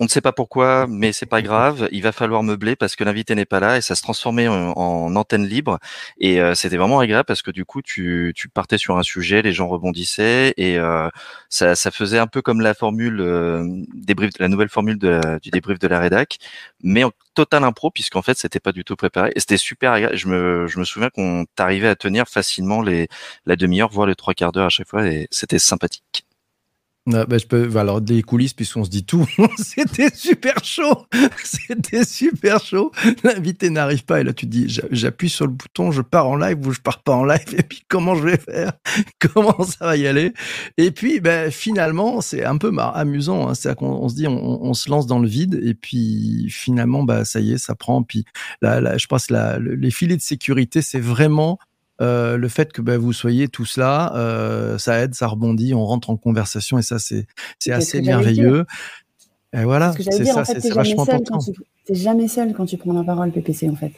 on 0.00 0.04
ne 0.04 0.08
sait 0.08 0.20
pas 0.20 0.32
pourquoi, 0.32 0.86
mais 0.88 1.12
c'est 1.12 1.26
pas 1.26 1.42
grave. 1.42 1.88
Il 1.90 2.02
va 2.02 2.12
falloir 2.12 2.42
meubler 2.44 2.76
parce 2.76 2.94
que 2.94 3.02
l'invité 3.02 3.34
n'est 3.34 3.44
pas 3.44 3.58
là 3.58 3.78
et 3.78 3.80
ça 3.80 3.96
se 3.96 4.02
transformait 4.02 4.46
en, 4.46 5.16
antenne 5.16 5.44
libre. 5.44 5.78
Et 6.18 6.40
euh, 6.40 6.54
c'était 6.54 6.76
vraiment 6.76 7.00
agréable 7.00 7.26
parce 7.26 7.42
que 7.42 7.50
du 7.50 7.64
coup, 7.64 7.82
tu, 7.82 8.32
tu, 8.36 8.48
partais 8.48 8.78
sur 8.78 8.96
un 8.96 9.02
sujet, 9.02 9.42
les 9.42 9.52
gens 9.52 9.68
rebondissaient 9.68 10.54
et 10.56 10.78
euh, 10.78 11.08
ça, 11.48 11.74
ça, 11.74 11.90
faisait 11.90 12.18
un 12.18 12.28
peu 12.28 12.42
comme 12.42 12.60
la 12.60 12.74
formule 12.74 13.20
euh, 13.20 13.64
débrief, 13.94 14.30
la 14.38 14.48
nouvelle 14.48 14.68
formule 14.68 14.98
de 14.98 15.20
du 15.42 15.50
débrief 15.50 15.78
de 15.80 15.88
la 15.88 15.98
rédac, 15.98 16.38
mais 16.82 17.02
en 17.04 17.10
total 17.34 17.64
impro 17.64 17.90
puisqu'en 17.90 18.22
fait, 18.22 18.38
c'était 18.38 18.60
pas 18.60 18.72
du 18.72 18.84
tout 18.84 18.96
préparé. 18.96 19.32
Et 19.34 19.40
c'était 19.40 19.56
super 19.56 19.92
agréable. 19.92 20.16
Je 20.16 20.28
me, 20.28 20.66
je 20.68 20.78
me 20.78 20.84
souviens 20.84 21.10
qu'on 21.10 21.44
t'arrivait 21.56 21.88
à 21.88 21.96
tenir 21.96 22.28
facilement 22.28 22.82
les 22.82 23.08
la 23.46 23.56
demi-heure, 23.56 23.90
voire 23.90 24.06
les 24.06 24.14
trois 24.14 24.34
quarts 24.34 24.52
d'heure 24.52 24.66
à 24.66 24.70
chaque 24.70 24.88
fois 24.88 25.06
et 25.06 25.28
c'était 25.30 25.58
sympathique. 25.58 26.27
Ah, 27.14 27.24
bah, 27.24 27.38
je 27.38 27.46
peux, 27.46 27.74
alors 27.76 28.00
des 28.00 28.22
coulisses 28.22 28.52
puisqu'on 28.52 28.84
se 28.84 28.90
dit 28.90 29.04
tout. 29.04 29.26
C'était 29.56 30.14
super 30.14 30.62
chaud. 30.62 31.06
C'était 31.44 32.04
super 32.04 32.60
chaud. 32.60 32.92
L'invité 33.24 33.70
n'arrive 33.70 34.04
pas 34.04 34.20
et 34.20 34.24
là 34.24 34.32
tu 34.32 34.46
te 34.46 34.50
dis 34.50 34.80
j'appuie 34.90 35.30
sur 35.30 35.46
le 35.46 35.52
bouton, 35.52 35.90
je 35.90 36.02
pars 36.02 36.28
en 36.28 36.36
live 36.36 36.66
ou 36.66 36.72
je 36.72 36.80
pars 36.80 37.02
pas 37.02 37.14
en 37.14 37.24
live 37.24 37.54
et 37.56 37.62
puis 37.62 37.82
comment 37.88 38.14
je 38.14 38.24
vais 38.24 38.36
faire? 38.36 38.72
Comment 39.32 39.62
ça 39.64 39.86
va 39.86 39.96
y 39.96 40.06
aller? 40.06 40.32
Et 40.76 40.90
puis 40.90 41.20
ben 41.20 41.50
finalement 41.50 42.20
c'est 42.20 42.44
un 42.44 42.58
peu 42.58 42.72
amusant. 42.78 43.48
Hein. 43.48 43.54
C'est 43.54 43.74
qu'on 43.74 44.08
se 44.08 44.14
dit 44.14 44.26
on, 44.26 44.74
se 44.74 44.90
lance 44.90 45.06
dans 45.06 45.18
le 45.18 45.28
vide 45.28 45.60
et 45.62 45.74
puis 45.74 46.48
finalement 46.50 47.02
bah 47.04 47.24
ça 47.24 47.40
y 47.40 47.52
est 47.52 47.58
ça 47.58 47.74
prend. 47.74 48.02
Puis 48.02 48.24
là, 48.62 48.96
je 48.96 49.06
pense 49.06 49.30
là 49.30 49.58
les 49.58 49.90
filets 49.90 50.16
de 50.16 50.22
sécurité 50.22 50.82
c'est 50.82 51.00
vraiment 51.00 51.58
euh, 52.00 52.36
le 52.36 52.48
fait 52.48 52.72
que 52.72 52.80
bah, 52.80 52.96
vous 52.98 53.12
soyez 53.12 53.48
tous 53.48 53.76
là, 53.76 54.14
euh, 54.14 54.78
ça 54.78 55.00
aide, 55.00 55.14
ça 55.14 55.26
rebondit, 55.26 55.74
on 55.74 55.84
rentre 55.84 56.10
en 56.10 56.16
conversation 56.16 56.78
et 56.78 56.82
ça 56.82 56.98
c'est 56.98 57.26
c'est 57.58 57.72
assez 57.72 58.00
merveilleux. 58.02 58.64
Et 59.52 59.64
voilà, 59.64 59.92
c'est 59.92 60.24
ça, 60.24 60.44
c'est 60.44 60.72
vachement 60.72 61.02
important. 61.02 61.38
Tu 61.86 61.94
jamais 61.94 62.28
seul 62.28 62.52
quand 62.52 62.66
tu 62.66 62.76
prends 62.76 62.92
la 62.92 63.02
parole, 63.02 63.32
PPC 63.32 63.68
en 63.68 63.76
fait. 63.76 63.92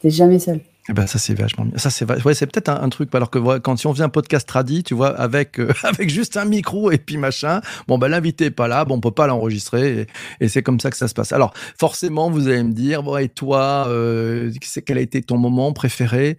T'es 0.00 0.10
jamais 0.10 0.38
seul. 0.38 0.60
Eh 0.88 0.92
ben 0.92 1.06
ça 1.06 1.18
c'est 1.18 1.34
vachement 1.34 1.64
bien. 1.64 1.76
Ça 1.78 1.90
c'est 1.90 2.04
ouais, 2.24 2.34
c'est 2.34 2.46
peut-être 2.46 2.68
un, 2.68 2.88
truc 2.90 3.12
alors 3.14 3.30
que 3.30 3.58
quand 3.58 3.76
si 3.76 3.88
on 3.88 3.92
vient 3.92 4.08
podcast 4.08 4.46
tradi, 4.46 4.84
tu 4.84 4.94
vois 4.94 5.08
avec 5.18 5.58
euh, 5.58 5.72
avec 5.82 6.10
juste 6.10 6.36
un 6.36 6.44
micro 6.44 6.92
et 6.92 6.98
puis 6.98 7.16
machin, 7.16 7.60
bon 7.88 7.98
ben 7.98 8.06
l'invité 8.06 8.46
est 8.46 8.50
pas 8.50 8.68
là, 8.68 8.84
bon 8.84 8.96
on 8.96 9.00
peut 9.00 9.10
pas 9.10 9.26
l'enregistrer 9.26 10.06
et, 10.40 10.48
c'est 10.48 10.62
comme 10.62 10.78
ça 10.78 10.90
que 10.90 10.96
ça 10.96 11.08
se 11.08 11.14
passe. 11.14 11.32
Alors 11.32 11.52
forcément 11.78 12.30
vous 12.30 12.46
allez 12.46 12.62
me 12.62 12.72
dire 12.72 13.02
bon 13.02 13.16
et 13.16 13.28
toi 13.28 13.86
euh, 13.88 14.52
quel 14.86 14.98
a 14.98 15.00
été 15.00 15.22
ton 15.22 15.38
moment 15.38 15.72
préféré? 15.72 16.38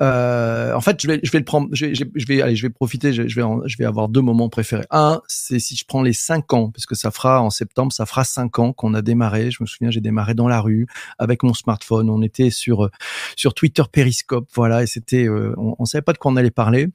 Euh, 0.00 0.72
En 0.74 0.80
fait 0.80 1.02
je 1.02 1.08
vais 1.08 1.20
je 1.24 1.32
vais 1.32 1.38
le 1.38 1.44
prendre, 1.44 1.68
je 1.72 1.86
vais, 1.86 1.94
je 1.94 2.26
vais 2.26 2.40
aller 2.40 2.54
je 2.54 2.62
vais 2.62 2.70
profiter, 2.70 3.12
je, 3.12 3.22
vais 3.22 3.42
je 3.66 3.76
vais 3.78 3.84
avoir 3.84 4.08
deux 4.08 4.22
moments 4.22 4.48
préférés. 4.48 4.86
Un 4.90 5.20
c'est 5.26 5.58
si 5.58 5.74
je 5.74 5.84
prends 5.84 6.02
les 6.02 6.12
cinq 6.12 6.52
ans 6.52 6.70
parce 6.70 6.86
que 6.86 6.94
ça 6.94 7.10
fera 7.10 7.42
en 7.42 7.50
septembre 7.50 7.92
ça 7.92 8.06
fera 8.06 8.22
cinq 8.22 8.60
ans 8.60 8.72
qu'on 8.72 8.94
a 8.94 9.02
démarré. 9.02 9.50
Je 9.50 9.60
me 9.60 9.66
souviens 9.66 9.90
j'ai 9.90 10.00
démarré 10.00 10.34
dans 10.34 10.46
la 10.46 10.60
rue 10.60 10.86
avec 11.18 11.42
mon 11.42 11.54
smartphone. 11.54 12.08
On 12.10 12.22
était 12.22 12.50
sur 12.50 12.88
sur 13.34 13.54
Twitter 13.54 13.82
Périscope, 13.88 14.48
voilà, 14.54 14.82
et 14.82 14.86
c'était, 14.86 15.26
euh, 15.26 15.54
on, 15.56 15.76
on 15.78 15.84
savait 15.84 16.02
pas 16.02 16.12
de 16.12 16.18
quoi 16.18 16.30
on 16.32 16.36
allait 16.36 16.50
parler 16.50 16.88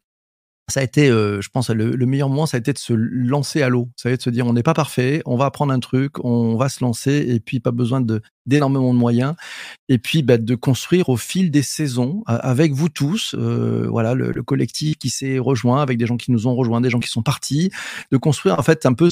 ça 0.69 0.79
a 0.79 0.83
été, 0.83 1.09
euh, 1.09 1.41
je 1.41 1.49
pense, 1.49 1.69
le, 1.69 2.05
meilleur 2.05 2.29
moment, 2.29 2.45
ça 2.45 2.55
a 2.57 2.59
été 2.59 2.71
de 2.71 2.77
se 2.77 2.93
lancer 2.93 3.61
à 3.61 3.69
l'eau. 3.69 3.89
Ça 3.97 4.09
a 4.09 4.11
été 4.13 4.17
de 4.17 4.23
se 4.23 4.29
dire, 4.29 4.47
on 4.47 4.53
n'est 4.53 4.63
pas 4.63 4.73
parfait, 4.73 5.21
on 5.25 5.35
va 5.35 5.45
apprendre 5.45 5.73
un 5.73 5.79
truc, 5.79 6.23
on 6.23 6.55
va 6.55 6.69
se 6.69 6.83
lancer, 6.83 7.25
et 7.27 7.39
puis 7.41 7.59
pas 7.59 7.71
besoin 7.71 8.01
d'énormément 8.45 8.93
de 8.93 8.99
moyens, 8.99 9.35
et 9.89 9.97
puis 9.97 10.23
bah, 10.23 10.37
de 10.37 10.55
construire 10.55 11.09
au 11.09 11.17
fil 11.17 11.51
des 11.51 11.63
saisons 11.63 12.23
avec 12.27 12.71
vous 12.71 12.87
tous, 12.87 13.35
euh, 13.37 13.87
voilà, 13.89 14.13
le, 14.13 14.31
collectif 14.43 14.97
qui 14.97 15.09
s'est 15.09 15.37
rejoint, 15.37 15.81
avec 15.81 15.97
des 15.97 16.05
gens 16.05 16.17
qui 16.17 16.31
nous 16.31 16.47
ont 16.47 16.55
rejoints, 16.55 16.79
des 16.79 16.89
gens 16.89 16.99
qui 16.99 17.09
sont 17.09 17.23
partis, 17.23 17.69
de 18.11 18.17
construire 18.17 18.57
en 18.57 18.63
fait 18.63 18.85
un 18.85 18.93
peu 18.93 19.09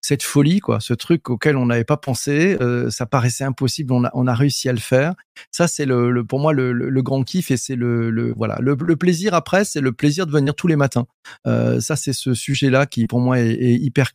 cette 0.00 0.22
folie, 0.22 0.60
quoi, 0.60 0.80
ce 0.80 0.94
truc 0.94 1.28
auquel 1.28 1.56
on 1.56 1.66
n'avait 1.66 1.84
pas 1.84 1.96
pensé, 1.98 2.56
euh, 2.60 2.88
ça 2.90 3.04
paraissait 3.04 3.44
impossible, 3.44 3.92
on 3.92 4.26
a, 4.26 4.34
réussi 4.34 4.68
à 4.68 4.72
le 4.72 4.78
faire. 4.78 5.14
Ça, 5.50 5.68
c'est 5.68 5.86
le, 5.86 6.24
pour 6.24 6.40
moi 6.40 6.52
le, 6.52 7.02
grand 7.02 7.22
kiff, 7.22 7.50
et 7.50 7.56
c'est 7.56 7.76
le 7.76 8.32
voilà, 8.36 8.58
le, 8.60 8.76
plaisir 8.96 9.34
après, 9.34 9.64
c'est 9.64 9.80
le 9.80 9.92
plaisir 9.92 10.26
de 10.26 10.32
venir 10.32 10.54
tous 10.54 10.68
les 10.68 10.76
matins 10.76 10.85
euh, 11.46 11.80
ça, 11.80 11.96
c'est 11.96 12.12
ce 12.12 12.34
sujet-là 12.34 12.86
qui, 12.86 13.06
pour 13.06 13.20
moi, 13.20 13.38
est, 13.40 13.74
hyper 13.76 14.12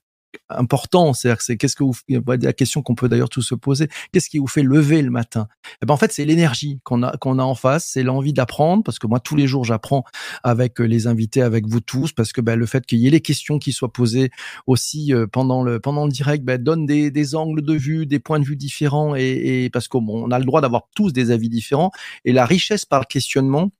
important. 0.49 1.13
C'est-à-dire, 1.13 1.41
c'est 1.41 1.57
qu'est-ce 1.57 1.75
que 1.75 1.83
vous, 1.83 1.95
la 2.07 2.53
question 2.53 2.81
qu'on 2.81 2.95
peut 2.95 3.09
d'ailleurs 3.09 3.29
tous 3.29 3.41
se 3.41 3.55
poser. 3.55 3.87
Qu'est-ce 4.11 4.29
qui 4.29 4.37
vous 4.37 4.47
fait 4.47 4.63
lever 4.63 5.01
le 5.01 5.11
matin? 5.11 5.47
Eh 5.81 5.85
ben 5.85 5.93
en 5.93 5.97
fait, 5.97 6.11
c'est 6.11 6.25
l'énergie 6.25 6.79
qu'on 6.83 7.03
a 7.03 7.15
qu'on 7.17 7.39
a 7.39 7.43
en 7.43 7.55
face, 7.55 7.85
c'est 7.85 8.03
l'envie 8.03 8.33
d'apprendre 8.33 8.83
parce 8.83 8.99
que 8.99 9.07
moi 9.07 9.19
tous 9.19 9.35
les 9.35 9.47
jours 9.47 9.63
j'apprends 9.63 10.03
avec 10.43 10.79
euh, 10.79 10.85
les 10.85 11.07
invités, 11.07 11.41
avec 11.41 11.67
vous 11.67 11.81
tous, 11.81 12.11
parce 12.11 12.33
que 12.33 12.41
ben, 12.41 12.57
le 12.57 12.65
fait 12.65 12.85
qu'il 12.85 12.99
y 12.99 13.07
ait 13.07 13.11
les 13.11 13.21
questions 13.21 13.59
qui 13.59 13.71
soient 13.71 13.91
posées 13.91 14.29
aussi 14.67 15.13
euh, 15.13 15.27
pendant 15.27 15.63
le 15.63 15.79
pendant 15.79 16.05
le 16.05 16.11
direct, 16.11 16.43
ben, 16.43 16.61
donne 16.61 16.85
des, 16.85 17.35
angles 17.35 17.61
de 17.61 17.73
vue, 17.73 18.05
des 18.05 18.19
points 18.19 18.39
de 18.39 18.45
vue 18.45 18.55
différents 18.55 19.15
et, 19.15 19.65
et 19.65 19.69
parce 19.69 19.87
qu'on 19.87 20.31
a 20.31 20.39
le 20.39 20.45
droit 20.45 20.61
d'avoir 20.61 20.83
tous 20.95 21.13
des 21.13 21.31
avis 21.31 21.49
différents 21.49 21.91
et 22.25 22.33
la 22.33 22.45
richesse 22.45 22.85
par 22.85 23.01
le 23.01 23.05
questionnement 23.05 23.71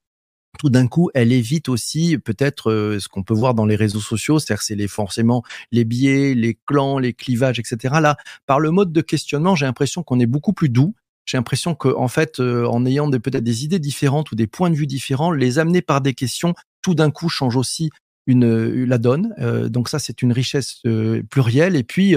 tout 0.58 0.70
d'un 0.70 0.86
coup, 0.86 1.10
elle 1.14 1.32
évite 1.32 1.68
aussi 1.68 2.18
peut-être 2.18 2.70
euh, 2.70 2.98
ce 3.00 3.08
qu'on 3.08 3.22
peut 3.22 3.34
voir 3.34 3.54
dans 3.54 3.66
les 3.66 3.76
réseaux 3.76 4.00
sociaux, 4.00 4.38
c'est-à-dire 4.38 4.62
c'est 4.62 4.74
les 4.74 4.88
forcément 4.88 5.42
les 5.70 5.84
biais, 5.84 6.34
les 6.34 6.58
clans, 6.66 6.98
les 6.98 7.14
clivages, 7.14 7.58
etc. 7.58 7.96
Là, 8.00 8.16
par 8.46 8.60
le 8.60 8.70
mode 8.70 8.92
de 8.92 9.00
questionnement, 9.00 9.54
j'ai 9.54 9.66
l'impression 9.66 10.02
qu'on 10.02 10.20
est 10.20 10.26
beaucoup 10.26 10.52
plus 10.52 10.68
doux. 10.68 10.94
J'ai 11.24 11.36
l'impression 11.36 11.74
que, 11.74 11.88
en 11.88 12.08
fait, 12.08 12.40
euh, 12.40 12.66
en 12.66 12.84
ayant 12.84 13.10
peut-être 13.10 13.44
des 13.44 13.64
idées 13.64 13.78
différentes 13.78 14.32
ou 14.32 14.34
des 14.34 14.46
points 14.46 14.70
de 14.70 14.74
vue 14.74 14.86
différents, 14.86 15.30
les 15.30 15.58
amener 15.58 15.80
par 15.80 16.00
des 16.00 16.14
questions, 16.14 16.54
tout 16.82 16.94
d'un 16.94 17.10
coup, 17.10 17.28
change 17.28 17.56
aussi 17.56 17.90
une, 18.26 18.44
euh, 18.44 18.84
la 18.86 18.98
donne. 18.98 19.34
Euh, 19.38 19.68
donc 19.68 19.88
ça, 19.88 19.98
c'est 19.98 20.22
une 20.22 20.32
richesse 20.32 20.78
euh, 20.86 21.22
plurielle. 21.30 21.76
Et 21.76 21.82
puis, 21.82 22.16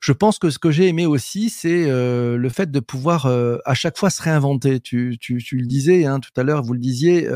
je 0.00 0.12
pense 0.12 0.38
que 0.38 0.50
ce 0.50 0.58
que 0.58 0.70
j'ai 0.70 0.88
aimé 0.88 1.06
aussi, 1.06 1.50
c'est 1.50 1.86
le 1.86 2.48
fait 2.48 2.70
de 2.70 2.80
pouvoir 2.80 3.26
à 3.26 3.74
chaque 3.74 3.98
fois 3.98 4.10
se 4.10 4.22
réinventer. 4.22 4.80
Tu, 4.80 5.16
tu, 5.20 5.42
tu 5.42 5.56
le 5.56 5.66
disais 5.66 6.04
hein, 6.04 6.20
tout 6.20 6.30
à 6.36 6.42
l'heure, 6.42 6.62
vous 6.62 6.72
le 6.74 6.78
disiez, 6.78 7.28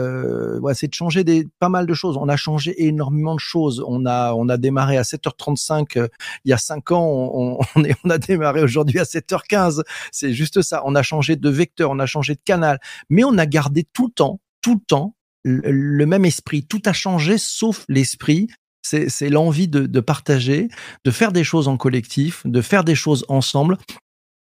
ouais, 0.61 0.75
c'est 0.75 0.88
de 0.88 0.95
changer 0.95 1.25
des, 1.25 1.47
pas 1.59 1.69
mal 1.69 1.87
de 1.87 1.95
choses. 1.95 2.17
On 2.17 2.28
a 2.28 2.37
changé 2.37 2.87
énormément 2.87 3.35
de 3.35 3.40
choses. 3.40 3.83
On 3.87 4.07
a, 4.07 4.35
on 4.35 4.49
a 4.49 4.57
démarré 4.57 4.97
à 4.99 5.02
7h35 5.02 6.09
il 6.45 6.50
y 6.50 6.52
a 6.52 6.59
5 6.59 6.93
ans. 6.93 7.07
On, 7.07 7.59
on, 7.76 7.85
est, 7.85 7.97
on 8.05 8.11
a 8.11 8.19
démarré 8.19 8.62
aujourd'hui 8.62 8.99
à 8.99 9.05
7h15. 9.05 9.83
C'est 10.12 10.33
juste 10.33 10.62
ça. 10.62 10.83
On 10.85 10.95
a 10.95 11.02
changé 11.02 11.37
de 11.37 11.49
vecteur, 11.49 11.90
on 11.90 11.99
a 11.99 12.07
changé 12.07 12.35
de 12.35 12.40
canal. 12.45 12.78
Mais 13.09 13.25
on 13.25 13.38
a 13.38 13.47
gardé 13.47 13.87
tout 13.93 14.07
le 14.07 14.12
temps, 14.12 14.40
tout 14.61 14.75
le 14.75 14.81
temps, 14.87 15.14
le 15.45 16.04
même 16.04 16.25
esprit. 16.25 16.64
Tout 16.64 16.83
a 16.85 16.92
changé 16.92 17.38
sauf 17.38 17.85
l'esprit. 17.88 18.49
C'est 18.83 19.28
l'envie 19.28 19.68
de, 19.68 19.87
de, 19.87 20.00
partager, 20.00 20.68
de 21.04 21.11
faire 21.11 21.33
des 21.33 21.45
choses 21.45 21.68
en 21.68 21.76
collectif, 21.76 22.42
de 22.47 22.62
faire 22.62 22.85
des 22.85 22.95
choses 22.95 23.26
ensemble. 23.28 23.76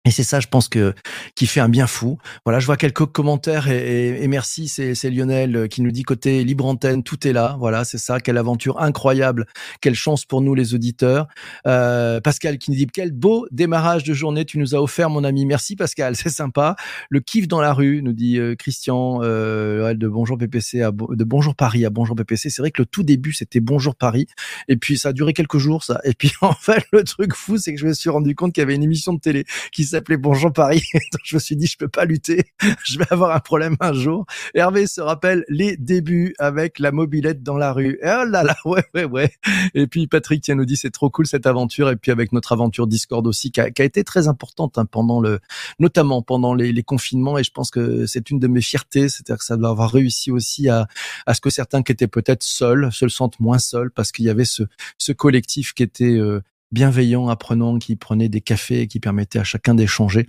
Et 0.05 0.11
c'est 0.11 0.25
ça, 0.25 0.41
je 0.41 0.49
pense 0.49 0.67
que 0.67 0.95
qui 1.37 1.47
fait 1.47 1.61
un 1.61 1.69
bien 1.69 1.87
fou. 1.87 2.19
Voilà, 2.45 2.59
je 2.59 2.67
vois 2.67 2.77
quelques 2.77 3.07
commentaires 3.07 3.69
et, 3.69 4.21
et, 4.21 4.27
merci, 4.27 4.67
c'est 4.67 5.11
Lionel 5.11 5.55
euh, 5.55 5.67
qui 5.69 5.81
nous 5.81 5.93
dit 5.93 6.03
côté 6.03 6.43
libre 6.43 6.67
antenne, 6.67 7.05
tout 7.05 7.25
est 7.25 7.33
là. 7.33 7.55
Voilà, 7.61 7.85
c'est 7.85 7.99
ça, 7.99 8.19
quelle 8.19 8.37
aventure 8.37 8.81
incroyable, 8.81 9.47
quelle 9.81 9.95
chance 9.95 10.25
pour 10.25 10.41
nous 10.41 10.57
les 10.57 10.75
auditeurs. 10.75 11.29
Euh, 11.69 12.21
Pascal 12.21 12.59
qui 12.59 12.73
nous 12.73 12.77
dit 12.77 12.89
quel 12.89 13.13
beau 13.13 13.47
démarrage 13.53 14.03
de 14.03 14.13
journée 14.13 14.45
tu 14.45 14.59
nous 14.59 14.75
as 14.75 14.83
offert, 14.83 15.09
mon 15.09 15.23
ami. 15.23 15.47
Merci 15.47 15.77
Pascal, 15.77 16.17
c'est 16.17 16.31
sympa. 16.31 16.75
Le 17.09 17.21
kiff 17.21 17.47
dans 17.47 17.61
la 17.61 17.73
rue, 17.73 18.03
nous 18.03 18.13
dit 18.13 18.41
euh, 18.41 18.57
Christian 18.57 19.21
euh, 19.23 19.95
de 19.95 20.09
Bonjour 20.09 20.37
PPC 20.37 20.83
à 20.83 20.91
de 20.91 21.25
Bonjour 21.25 21.55
Paris 21.55 21.85
à 21.85 21.91
Bonjour 21.91 22.17
PPC. 22.17 22.51
C'est 22.51 22.61
vrai 22.63 22.73
que 22.73 22.83
le 22.83 22.87
tout 22.87 23.05
début 23.05 23.35
c'était 23.35 23.61
Bonjour 23.61 23.95
Paris 23.95 24.27
et 24.67 24.77
puis 24.77 24.99
ça 24.99 25.11
a 25.11 25.13
duré 25.13 25.33
quelques 25.33 25.59
jours 25.59 25.85
ça. 25.85 26.01
Et 26.03 26.15
puis 26.15 26.33
en 26.41 26.55
fait 26.55 26.85
le 26.93 27.05
truc 27.05 27.35
fou 27.35 27.57
c'est 27.57 27.73
que 27.73 27.79
je 27.79 27.87
me 27.87 27.93
suis 27.93 28.11
rendu 28.11 28.35
compte 28.35 28.53
qu'il 28.53 28.63
y 28.63 28.65
avait 28.65 28.75
une 28.75 28.83
émission 28.83 29.13
de 29.13 29.21
télé 29.21 29.45
qui 29.71 29.92
s'appelait 29.93 30.17
Bonjour 30.17 30.53
Paris. 30.53 30.83
Je 31.25 31.37
me 31.37 31.41
suis 31.41 31.55
dit, 31.55 31.67
je 31.67 31.77
peux 31.77 31.89
pas 31.89 32.07
lutter. 32.07 32.45
je 32.85 32.99
vais 32.99 33.05
avoir 33.11 33.35
un 33.37 33.41
problème 33.41 33.77
un 33.81 33.93
jour. 33.93 34.25
Hervé 34.55 34.87
se 34.87 35.01
rappelle 35.03 35.45
les 35.49 35.77
débuts 35.77 36.35
avec 36.39 36.79
la 36.79 36.93
mobilette 36.93 37.43
dans 37.43 37.59
la 37.59 37.73
rue. 37.73 37.99
Et 38.03 38.07
oh 38.07 38.25
là 38.25 38.43
là, 38.43 38.57
ouais, 38.65 38.85
ouais, 38.95 39.05
ouais. 39.05 39.33
Et 39.75 39.87
puis 39.87 40.07
Patrick 40.07 40.43
qui 40.43 40.55
nous 40.55 40.65
dit, 40.65 40.77
c'est 40.77 40.91
trop 40.91 41.11
cool 41.11 41.27
cette 41.27 41.47
aventure. 41.47 41.91
Et 41.91 41.97
puis 41.97 42.11
avec 42.11 42.33
notre 42.33 42.53
aventure 42.53 42.87
Discord 42.87 43.27
aussi, 43.27 43.51
qui 43.51 43.61
a, 43.61 43.71
qui 43.71 43.83
a 43.83 43.85
été 43.85 44.03
très 44.03 44.29
importante 44.29 44.79
hein, 44.79 44.87
pendant 44.87 45.21
le, 45.21 45.41
notamment 45.79 46.23
pendant 46.23 46.55
les, 46.55 46.73
les, 46.73 46.83
confinements. 46.83 47.37
Et 47.37 47.45
je 47.45 47.51
pense 47.51 47.71
que 47.71 48.07
c'est 48.07 48.31
une 48.31 48.39
de 48.39 48.49
mes 48.49 48.63
fiertés. 48.63 49.11
C'est-à-dire 49.11 49.39
que 49.39 49.45
ça 49.45 49.59
doit 49.59 49.71
avoir 49.71 49.91
réussi 49.91 50.31
aussi 50.31 50.71
à, 50.71 50.87
à 51.27 51.35
ce 51.35 51.43
que 51.43 51.51
certains 51.51 51.83
qui 51.83 51.93
étaient 51.93 52.09
peut-être 52.09 52.43
seuls 52.43 52.91
se 52.93 53.05
le 53.05 53.11
sentent 53.11 53.41
moins 53.41 53.59
seuls 53.59 53.91
parce 53.91 54.11
qu'il 54.11 54.25
y 54.25 54.31
avait 54.31 54.47
ce, 54.47 54.63
ce 54.97 55.13
collectif 55.13 55.75
qui 55.75 55.83
était 55.83 56.17
euh, 56.17 56.41
bienveillant, 56.73 57.29
apprenant, 57.29 57.79
qui 57.79 57.97
prenait 57.97 58.29
des 58.29 58.41
cafés 58.41 58.81
et 58.81 58.87
qui 58.89 59.01
permettait 59.01 59.39
à 59.39 59.45
chacun 59.45 59.75
d'échanger. 59.75 60.27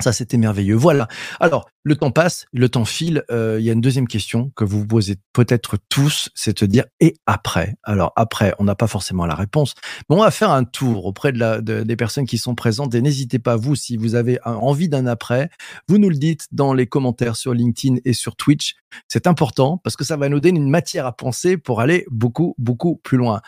Ça, 0.00 0.12
c'était 0.12 0.36
merveilleux. 0.36 0.74
Voilà. 0.74 1.08
Alors, 1.38 1.68
le 1.84 1.96
temps 1.96 2.10
passe, 2.10 2.46
le 2.52 2.68
temps 2.68 2.84
file. 2.84 3.24
Euh, 3.30 3.56
il 3.58 3.64
y 3.64 3.70
a 3.70 3.72
une 3.72 3.80
deuxième 3.80 4.06
question 4.06 4.52
que 4.54 4.64
vous 4.64 4.80
vous 4.80 4.86
posez 4.86 5.16
peut-être 5.32 5.76
tous, 5.88 6.30
c'est 6.34 6.62
de 6.62 6.66
dire 6.66 6.84
et 7.00 7.14
après? 7.26 7.74
Alors 7.82 8.12
après, 8.16 8.54
on 8.58 8.64
n'a 8.64 8.74
pas 8.74 8.86
forcément 8.86 9.26
la 9.26 9.34
réponse, 9.34 9.74
mais 10.08 10.16
on 10.16 10.22
va 10.22 10.30
faire 10.30 10.50
un 10.50 10.64
tour 10.64 11.06
auprès 11.06 11.32
de, 11.32 11.38
la, 11.38 11.60
des 11.60 11.96
personnes 11.96 12.26
qui 12.26 12.38
sont 12.38 12.54
présentes 12.54 12.94
et 12.94 13.02
n'hésitez 13.02 13.38
pas 13.38 13.56
vous 13.56 13.74
si 13.74 13.96
vous 13.96 14.14
avez 14.14 14.38
envie 14.44 14.88
d'un 14.88 15.06
après, 15.06 15.50
vous 15.88 15.98
nous 15.98 16.08
le 16.08 16.16
dites 16.16 16.46
dans 16.52 16.74
les 16.74 16.86
commentaires 16.86 17.36
sur 17.36 17.54
LinkedIn 17.54 17.96
et 18.04 18.12
sur 18.12 18.36
Twitch. 18.36 18.74
C'est 19.08 19.26
important 19.26 19.78
parce 19.78 19.96
que 19.96 20.04
ça 20.04 20.16
va 20.16 20.28
nous 20.28 20.40
donner 20.40 20.58
une 20.58 20.70
matière 20.70 21.06
à 21.06 21.12
penser 21.12 21.56
pour 21.56 21.80
aller 21.80 22.04
beaucoup 22.10 22.54
beaucoup 22.58 22.96
plus 23.02 23.18
loin. 23.18 23.40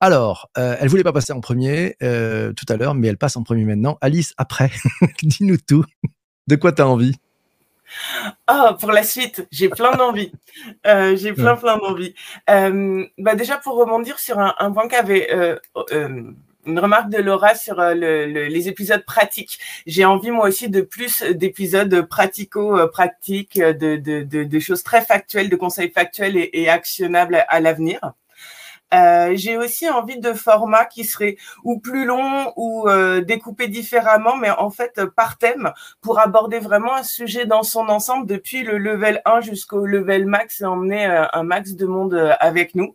Alors, 0.00 0.50
euh, 0.58 0.76
elle 0.80 0.88
voulait 0.88 1.02
pas 1.02 1.12
passer 1.12 1.32
en 1.32 1.40
premier 1.40 1.96
euh, 2.02 2.52
tout 2.52 2.66
à 2.68 2.76
l'heure, 2.76 2.94
mais 2.94 3.08
elle 3.08 3.18
passe 3.18 3.36
en 3.36 3.42
premier 3.42 3.64
maintenant. 3.64 3.98
Alice, 4.00 4.32
après, 4.36 4.70
dis-nous 5.22 5.58
tout. 5.58 5.84
De 6.48 6.56
quoi 6.56 6.72
tu 6.72 6.82
as 6.82 6.88
envie? 6.88 7.14
Ah, 8.46 8.76
pour 8.80 8.92
la 8.92 9.02
suite, 9.02 9.46
j'ai 9.50 9.68
plein 9.68 9.92
d'envie. 9.96 10.32
Euh, 10.86 11.16
j'ai 11.16 11.32
plein, 11.32 11.56
plein 11.56 11.78
d'envie. 11.78 12.14
Euh, 12.50 13.04
bah 13.18 13.34
déjà, 13.34 13.58
pour 13.58 13.76
rebondir 13.76 14.18
sur 14.18 14.38
un, 14.38 14.54
un 14.58 14.72
point 14.72 14.88
qu'avait 14.88 15.32
euh, 15.32 15.56
euh, 15.92 16.32
une 16.66 16.78
remarque 16.78 17.10
de 17.10 17.18
Laura 17.18 17.54
sur 17.54 17.76
le, 17.76 18.26
le, 18.26 18.46
les 18.46 18.68
épisodes 18.68 19.04
pratiques. 19.04 19.58
J'ai 19.86 20.04
envie, 20.04 20.30
moi 20.30 20.48
aussi, 20.48 20.68
de 20.68 20.80
plus 20.80 21.22
d'épisodes 21.22 22.02
pratico-pratiques, 22.02 23.58
de, 23.58 23.96
de, 23.96 24.22
de, 24.22 24.44
de, 24.44 24.58
choses 24.60 24.82
très 24.82 25.04
factuelles, 25.04 25.48
de 25.48 25.56
conseils 25.56 25.90
factuels 25.90 26.36
et, 26.36 26.50
et 26.52 26.68
actionnables 26.68 27.44
à 27.48 27.60
l'avenir. 27.60 28.12
Euh, 28.92 29.32
j'ai 29.34 29.56
aussi 29.56 29.88
envie 29.88 30.18
de 30.18 30.32
formats 30.34 30.84
qui 30.84 31.04
seraient 31.04 31.36
ou 31.64 31.78
plus 31.78 32.04
longs 32.04 32.52
ou 32.56 32.88
euh, 32.88 33.22
découpés 33.22 33.68
différemment, 33.68 34.36
mais 34.36 34.50
en 34.50 34.70
fait 34.70 35.04
par 35.16 35.38
thème 35.38 35.72
pour 36.00 36.18
aborder 36.18 36.58
vraiment 36.58 36.94
un 36.94 37.02
sujet 37.02 37.46
dans 37.46 37.62
son 37.62 37.88
ensemble 37.88 38.26
depuis 38.26 38.62
le 38.62 38.78
level 38.78 39.22
1 39.24 39.40
jusqu'au 39.40 39.86
level 39.86 40.26
max 40.26 40.60
et 40.60 40.64
emmener 40.66 41.06
euh, 41.06 41.24
un 41.32 41.42
max 41.42 41.72
de 41.72 41.86
monde 41.86 42.14
euh, 42.14 42.34
avec 42.40 42.74
nous. 42.74 42.94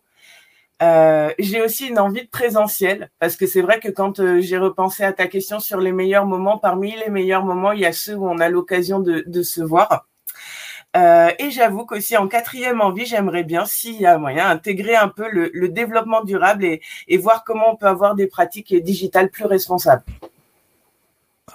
J'ai 0.80 1.60
aussi 1.60 1.88
une 1.88 1.98
envie 1.98 2.22
de 2.22 2.28
présentiel 2.28 3.10
parce 3.18 3.36
que 3.36 3.46
c'est 3.46 3.62
vrai 3.62 3.80
que 3.80 3.88
quand 3.88 4.40
j'ai 4.40 4.58
repensé 4.58 5.02
à 5.02 5.12
ta 5.12 5.26
question 5.26 5.58
sur 5.58 5.80
les 5.80 5.92
meilleurs 5.92 6.26
moments, 6.26 6.58
parmi 6.58 6.94
les 6.96 7.10
meilleurs 7.10 7.44
moments, 7.44 7.72
il 7.72 7.80
y 7.80 7.86
a 7.86 7.92
ceux 7.92 8.14
où 8.14 8.28
on 8.28 8.38
a 8.38 8.48
l'occasion 8.48 9.00
de 9.00 9.42
se 9.42 9.60
voir. 9.60 10.06
Euh, 10.98 11.30
et 11.38 11.50
j'avoue 11.50 11.86
qu'aussi 11.86 12.16
en 12.16 12.26
quatrième 12.28 12.80
envie, 12.80 13.06
j'aimerais 13.06 13.44
bien, 13.44 13.64
s'il 13.64 14.00
y 14.00 14.06
a 14.06 14.18
moyen, 14.18 14.48
intégrer 14.48 14.96
un 14.96 15.08
peu 15.08 15.30
le, 15.30 15.50
le 15.52 15.68
développement 15.68 16.24
durable 16.24 16.64
et, 16.64 16.80
et, 17.06 17.18
voir 17.18 17.44
comment 17.44 17.72
on 17.72 17.76
peut 17.76 17.86
avoir 17.86 18.14
des 18.14 18.26
pratiques 18.26 18.74
digitales 18.74 19.30
plus 19.30 19.44
responsables. 19.44 20.02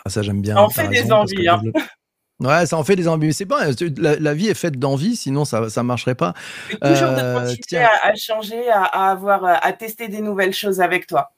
Ah, 0.06 0.10
ça, 0.10 0.22
j'aime 0.22 0.42
bien. 0.42 0.58
On 0.58 0.70
fait 0.70 0.88
des 0.88 1.12
envies. 1.12 1.48
Hein. 1.48 1.62
Ouais, 2.40 2.66
ça 2.66 2.78
en 2.78 2.84
fait 2.84 2.96
des 2.96 3.08
envies. 3.08 3.28
Mais 3.28 3.34
c'est 3.34 3.46
pas, 3.46 3.68
la, 3.98 4.16
la, 4.18 4.34
vie 4.34 4.50
est 4.50 4.54
faite 4.54 4.78
d'envie, 4.78 5.16
sinon 5.16 5.46
ça 5.46 5.70
ça 5.70 5.84
marcherait 5.84 6.16
pas. 6.16 6.34
toujours 6.70 7.10
euh, 7.10 7.42
de 7.42 7.48
continuer 7.48 7.84
à, 7.84 7.92
à, 8.04 8.16
changer, 8.16 8.70
à, 8.70 8.84
à, 8.84 9.12
avoir, 9.12 9.46
à 9.46 9.74
tester 9.74 10.08
des 10.08 10.20
nouvelles 10.20 10.54
choses 10.54 10.82
avec 10.82 11.08
toi. 11.08 11.32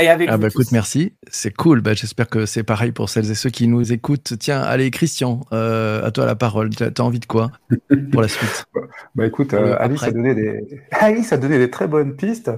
Et 0.00 0.08
avec 0.08 0.30
ah 0.30 0.38
bah 0.38 0.48
écoute, 0.48 0.72
merci, 0.72 1.12
c'est 1.30 1.54
cool. 1.54 1.82
Bah, 1.82 1.92
J'espère 1.92 2.26
que 2.26 2.46
c'est 2.46 2.62
pareil 2.62 2.92
pour 2.92 3.10
celles 3.10 3.30
et 3.30 3.34
ceux 3.34 3.50
qui 3.50 3.68
nous 3.68 3.92
écoutent. 3.92 4.32
Tiens, 4.38 4.62
allez 4.62 4.90
Christian, 4.90 5.42
euh, 5.52 6.02
à 6.06 6.10
toi 6.10 6.24
la 6.24 6.34
parole. 6.34 6.70
Tu 6.70 6.82
as, 6.82 7.04
envie 7.04 7.20
de 7.20 7.26
quoi 7.26 7.50
pour 8.10 8.22
la 8.22 8.28
suite? 8.28 8.64
Bah 9.14 9.26
écoute, 9.26 9.52
euh, 9.52 9.76
Alice, 9.78 10.02
a 10.02 10.10
donné 10.10 10.34
des... 10.34 10.66
Alice 10.92 11.30
a 11.34 11.36
donné 11.36 11.58
des 11.58 11.70
très 11.70 11.86
bonnes 11.86 12.16
pistes, 12.16 12.50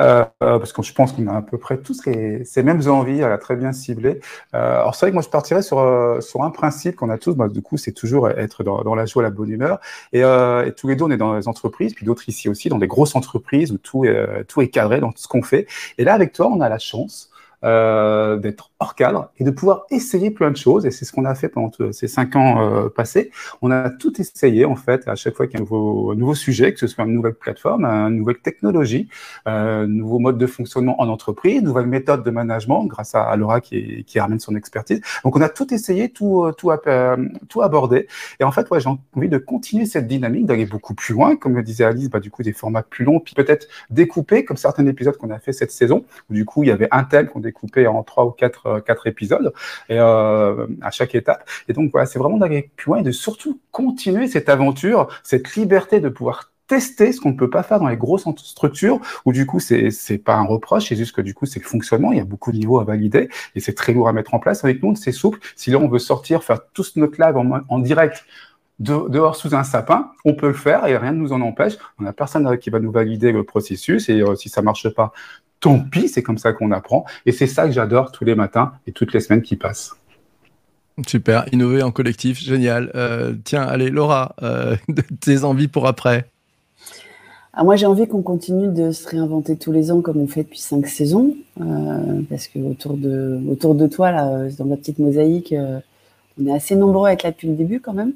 euh, 0.00 0.24
parce 0.40 0.72
que 0.72 0.82
je 0.82 0.92
pense 0.92 1.12
qu'on 1.12 1.28
a 1.28 1.36
à 1.36 1.42
peu 1.42 1.58
près 1.58 1.78
tous 1.78 2.04
les... 2.06 2.44
ces 2.44 2.64
mêmes 2.64 2.82
envies, 2.88 3.20
elle 3.20 3.32
a 3.32 3.38
très 3.38 3.54
bien 3.54 3.72
ciblé. 3.72 4.20
Euh, 4.54 4.80
alors 4.80 4.96
c'est 4.96 5.06
vrai 5.06 5.10
que 5.12 5.14
moi 5.14 5.22
je 5.22 5.28
partirais 5.28 5.62
sur, 5.62 5.78
sur 6.20 6.42
un 6.42 6.50
principe 6.50 6.96
qu'on 6.96 7.10
a 7.10 7.18
tous, 7.18 7.34
bah, 7.34 7.46
du 7.46 7.62
coup 7.62 7.76
c'est 7.76 7.92
toujours 7.92 8.28
être 8.28 8.64
dans, 8.64 8.82
dans, 8.82 8.96
la 8.96 9.06
joie, 9.06 9.22
la 9.22 9.30
bonne 9.30 9.50
humeur. 9.50 9.78
Et, 10.12 10.24
euh, 10.24 10.66
et 10.66 10.72
tous 10.72 10.88
les 10.88 10.96
deux 10.96 11.04
on 11.04 11.10
est 11.12 11.16
dans 11.16 11.36
les 11.36 11.46
entreprises, 11.46 11.94
puis 11.94 12.04
d'autres 12.04 12.28
ici 12.28 12.48
aussi, 12.48 12.68
dans 12.68 12.78
des 12.78 12.88
grosses 12.88 13.14
entreprises 13.14 13.70
où 13.70 13.78
tout, 13.78 14.04
tout 14.48 14.60
est 14.60 14.68
cadré 14.68 14.98
dans 14.98 15.12
tout 15.12 15.22
ce 15.22 15.28
qu'on 15.28 15.42
fait. 15.42 15.68
Et 15.98 16.04
là 16.04 16.14
avec 16.14 16.32
toi 16.32 16.48
on 16.48 16.60
a 16.60 16.68
la 16.68 16.80
chance 16.90 17.29
euh, 17.64 18.36
d'être 18.36 18.70
hors 18.80 18.94
cadre 18.94 19.30
et 19.38 19.44
de 19.44 19.50
pouvoir 19.50 19.84
essayer 19.90 20.30
plein 20.30 20.50
de 20.50 20.56
choses. 20.56 20.86
Et 20.86 20.90
c'est 20.90 21.04
ce 21.04 21.12
qu'on 21.12 21.24
a 21.24 21.34
fait 21.34 21.48
pendant 21.48 21.70
ces 21.92 22.08
cinq 22.08 22.36
ans 22.36 22.62
euh, 22.62 22.88
passés. 22.88 23.30
On 23.60 23.70
a 23.70 23.90
tout 23.90 24.18
essayé 24.20 24.64
en 24.64 24.76
fait 24.76 25.06
à 25.08 25.14
chaque 25.14 25.34
fois 25.34 25.46
qu'il 25.46 25.54
y 25.54 25.56
a 25.56 25.60
un 25.60 25.64
nouveau, 25.64 26.14
nouveau, 26.14 26.34
sujet, 26.34 26.72
que 26.72 26.78
ce 26.78 26.86
soit 26.86 27.04
une 27.04 27.12
nouvelle 27.12 27.34
plateforme, 27.34 27.84
une 27.84 28.16
nouvelle 28.16 28.38
technologie, 28.38 29.08
un 29.44 29.86
nouveau 29.86 30.18
mode 30.18 30.38
de 30.38 30.46
fonctionnement 30.46 31.00
en 31.00 31.08
entreprise, 31.08 31.58
une 31.60 31.66
nouvelle 31.66 31.86
méthode 31.86 32.24
de 32.24 32.30
management 32.30 32.86
grâce 32.86 33.14
à, 33.14 33.36
Laura 33.36 33.60
qui, 33.60 34.04
qui 34.04 34.18
ramène 34.18 34.40
son 34.40 34.56
expertise. 34.56 35.00
Donc 35.24 35.36
on 35.36 35.40
a 35.42 35.48
tout 35.48 35.72
essayé, 35.74 36.08
tout, 36.10 36.50
tout, 36.56 36.70
tout 37.48 37.62
abordé. 37.62 38.08
Et 38.38 38.44
en 38.44 38.52
fait, 38.52 38.70
ouais, 38.70 38.80
j'ai 38.80 38.88
envie 38.88 39.28
de 39.28 39.38
continuer 39.38 39.84
cette 39.84 40.06
dynamique, 40.06 40.46
d'aller 40.46 40.66
beaucoup 40.66 40.94
plus 40.94 41.14
loin, 41.14 41.36
comme 41.36 41.54
le 41.54 41.62
disait 41.62 41.84
Alice, 41.84 42.08
bah, 42.08 42.20
du 42.20 42.30
coup 42.30 42.42
des 42.42 42.52
formats 42.52 42.82
plus 42.82 43.04
longs, 43.04 43.20
puis 43.20 43.34
peut-être 43.34 43.68
découper 43.90 44.44
comme 44.44 44.56
certains 44.56 44.86
épisodes 44.86 45.16
qu'on 45.16 45.30
a 45.30 45.38
fait 45.38 45.52
cette 45.52 45.72
saison, 45.72 46.04
où 46.30 46.34
du 46.34 46.44
coup 46.44 46.62
il 46.62 46.68
y 46.68 46.72
avait 46.72 46.88
un 46.90 47.04
thème 47.04 47.26
qu'on 47.26 47.40
découpait 47.50 47.86
en 47.86 48.02
trois 48.02 48.24
ou 48.24 48.30
quatre, 48.30 48.66
euh, 48.66 48.80
quatre 48.80 49.06
épisodes 49.06 49.52
et, 49.88 49.98
euh, 49.98 50.66
à 50.80 50.90
chaque 50.90 51.14
étape. 51.14 51.48
Et 51.68 51.72
donc 51.72 51.90
voilà, 51.92 52.06
c'est 52.06 52.18
vraiment 52.18 52.38
d'aller 52.38 52.70
plus 52.76 52.90
loin 52.90 52.98
et 52.98 53.02
de 53.02 53.12
surtout 53.12 53.60
continuer 53.70 54.28
cette 54.28 54.48
aventure, 54.48 55.08
cette 55.22 55.54
liberté 55.54 56.00
de 56.00 56.08
pouvoir 56.08 56.52
tester 56.66 57.12
ce 57.12 57.20
qu'on 57.20 57.30
ne 57.30 57.36
peut 57.36 57.50
pas 57.50 57.64
faire 57.64 57.80
dans 57.80 57.88
les 57.88 57.96
grosses 57.96 58.28
structures 58.36 59.00
où 59.24 59.32
du 59.32 59.44
coup 59.44 59.58
c'est 59.58 59.90
c'est 59.90 60.18
pas 60.18 60.36
un 60.36 60.44
reproche 60.44 60.88
c'est 60.88 60.94
juste 60.94 61.16
que 61.16 61.20
du 61.20 61.34
coup 61.34 61.44
c'est 61.44 61.58
le 61.58 61.66
fonctionnement 61.66 62.12
il 62.12 62.18
y 62.18 62.20
a 62.20 62.24
beaucoup 62.24 62.52
de 62.52 62.58
niveaux 62.58 62.78
à 62.78 62.84
valider 62.84 63.28
et 63.56 63.60
c'est 63.60 63.74
très 63.74 63.92
lourd 63.92 64.06
à 64.06 64.12
mettre 64.12 64.34
en 64.34 64.38
place 64.38 64.62
avec 64.62 64.80
nous 64.80 64.94
c'est 64.94 65.10
souple 65.10 65.40
si 65.56 65.72
là 65.72 65.78
on 65.78 65.88
veut 65.88 65.98
sortir 65.98 66.44
faire 66.44 66.60
tout 66.72 66.84
notre 66.94 67.20
live 67.20 67.36
en, 67.36 67.62
en 67.68 67.78
direct 67.80 68.24
dehors 68.80 69.36
sous 69.36 69.54
un 69.54 69.62
sapin, 69.62 70.10
on 70.24 70.34
peut 70.34 70.48
le 70.48 70.54
faire 70.54 70.86
et 70.86 70.96
rien 70.96 71.12
ne 71.12 71.18
nous 71.18 71.32
en 71.32 71.40
empêche. 71.42 71.74
On 71.98 72.04
n'a 72.04 72.12
personne 72.12 72.58
qui 72.58 72.70
va 72.70 72.80
nous 72.80 72.90
valider 72.90 73.30
le 73.30 73.44
processus 73.44 74.08
et 74.08 74.22
euh, 74.22 74.34
si 74.34 74.48
ça 74.48 74.62
marche 74.62 74.88
pas, 74.88 75.12
tant 75.60 75.78
pis, 75.80 76.08
c'est 76.08 76.22
comme 76.22 76.38
ça 76.38 76.52
qu'on 76.52 76.72
apprend. 76.72 77.04
Et 77.26 77.32
c'est 77.32 77.46
ça 77.46 77.66
que 77.66 77.72
j'adore 77.72 78.12
tous 78.12 78.24
les 78.24 78.34
matins 78.34 78.72
et 78.86 78.92
toutes 78.92 79.12
les 79.12 79.20
semaines 79.20 79.42
qui 79.42 79.56
passent. 79.56 79.92
Super, 81.06 81.46
innover 81.52 81.82
en 81.82 81.92
collectif, 81.92 82.38
génial. 82.40 82.90
Euh, 82.94 83.34
tiens, 83.44 83.62
allez, 83.62 83.90
Laura, 83.90 84.34
euh, 84.42 84.76
tes 85.20 85.44
envies 85.44 85.68
pour 85.68 85.86
après 85.86 86.26
ah, 87.52 87.64
moi, 87.64 87.74
j'ai 87.74 87.86
envie 87.86 88.06
qu'on 88.06 88.22
continue 88.22 88.68
de 88.72 88.92
se 88.92 89.08
réinventer 89.08 89.56
tous 89.56 89.72
les 89.72 89.90
ans 89.90 90.02
comme 90.02 90.18
on 90.18 90.28
fait 90.28 90.44
depuis 90.44 90.60
cinq 90.60 90.86
saisons, 90.86 91.34
parce 92.30 92.46
que 92.46 92.60
autour 92.60 92.96
de 92.96 93.40
autour 93.50 93.74
de 93.74 93.88
toi 93.88 94.12
là, 94.12 94.48
dans 94.56 94.66
la 94.66 94.76
petite 94.76 95.00
mosaïque, 95.00 95.52
on 96.40 96.46
est 96.46 96.52
assez 96.52 96.76
nombreux 96.76 97.08
à 97.08 97.12
être 97.12 97.22
là 97.22 97.30
depuis 97.30 97.48
le 97.48 97.54
début 97.54 97.80
quand 97.80 97.92
même. 97.92 98.12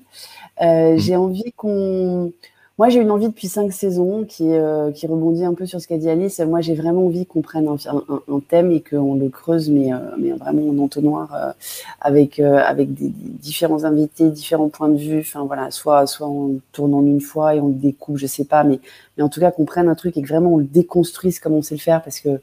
Euh, 0.62 0.94
mm. 0.94 0.98
J'ai 0.98 1.16
envie 1.16 1.52
qu'on. 1.56 2.32
Moi, 2.76 2.88
j'ai 2.88 3.00
une 3.00 3.12
envie 3.12 3.28
depuis 3.28 3.46
cinq 3.46 3.72
saisons 3.72 4.24
qui, 4.24 4.52
euh, 4.52 4.90
qui 4.90 5.06
rebondit 5.06 5.44
un 5.44 5.54
peu 5.54 5.64
sur 5.64 5.80
ce 5.80 5.86
qu'a 5.86 5.96
dit 5.96 6.10
Alice. 6.10 6.40
Moi, 6.40 6.60
j'ai 6.60 6.74
vraiment 6.74 7.06
envie 7.06 7.24
qu'on 7.24 7.40
prenne 7.40 7.68
un, 7.68 7.76
un, 7.86 8.20
un, 8.28 8.40
thème 8.40 8.72
et 8.72 8.80
qu'on 8.82 9.14
le 9.14 9.28
creuse, 9.28 9.70
mais, 9.70 9.92
euh, 9.92 9.98
mais 10.18 10.32
vraiment 10.32 10.68
en 10.70 10.78
entonnoir 10.78 11.32
euh, 11.34 11.52
avec, 12.00 12.40
avec 12.40 12.92
des, 12.92 13.10
différents 13.10 13.84
invités, 13.84 14.28
différents 14.28 14.68
points 14.68 14.88
de 14.88 14.96
vue. 14.96 15.20
Enfin, 15.20 15.44
voilà, 15.44 15.70
soit, 15.70 16.08
soit 16.08 16.26
on 16.26 16.58
tourne 16.72 16.94
en 16.94 17.02
une 17.02 17.20
fois 17.20 17.54
et 17.54 17.60
on 17.60 17.68
le 17.68 17.74
découpe, 17.74 18.16
je 18.16 18.26
sais 18.26 18.44
pas, 18.44 18.64
mais, 18.64 18.80
mais 19.16 19.22
en 19.22 19.28
tout 19.28 19.38
cas 19.38 19.52
qu'on 19.52 19.66
prenne 19.66 19.88
un 19.88 19.94
truc 19.94 20.16
et 20.16 20.22
que 20.22 20.28
vraiment 20.28 20.54
on 20.54 20.58
le 20.58 20.64
déconstruise 20.64 21.38
comme 21.38 21.54
on 21.54 21.62
sait 21.62 21.76
le 21.76 21.80
faire 21.80 22.02
parce 22.02 22.18
que, 22.18 22.40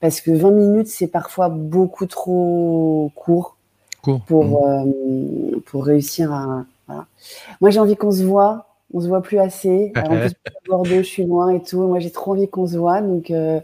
parce 0.00 0.22
que 0.22 0.30
20 0.30 0.50
minutes, 0.50 0.88
c'est 0.88 1.08
parfois 1.08 1.50
beaucoup 1.50 2.06
trop 2.06 3.12
court. 3.14 3.54
Pour, 4.26 4.66
mmh. 4.66 5.60
pour 5.66 5.84
réussir 5.84 6.32
à, 6.32 6.64
moi, 7.60 7.70
j'ai 7.70 7.80
envie 7.80 7.96
qu'on 7.96 8.10
se 8.10 8.22
voit. 8.22 8.67
On 8.94 9.00
se 9.00 9.08
voit 9.08 9.22
plus 9.22 9.38
assez. 9.38 9.92
en 9.96 10.16
plus, 10.16 10.32
Bordeaux, 10.66 10.98
je 10.98 11.02
suis 11.02 11.24
loin 11.24 11.50
et 11.50 11.62
tout. 11.62 11.80
Moi, 11.86 11.98
j'ai 11.98 12.10
trop 12.10 12.32
envie 12.32 12.48
qu'on 12.48 12.66
se 12.66 12.76
voit. 12.76 13.00
Donc, 13.00 13.30
euh, 13.30 13.60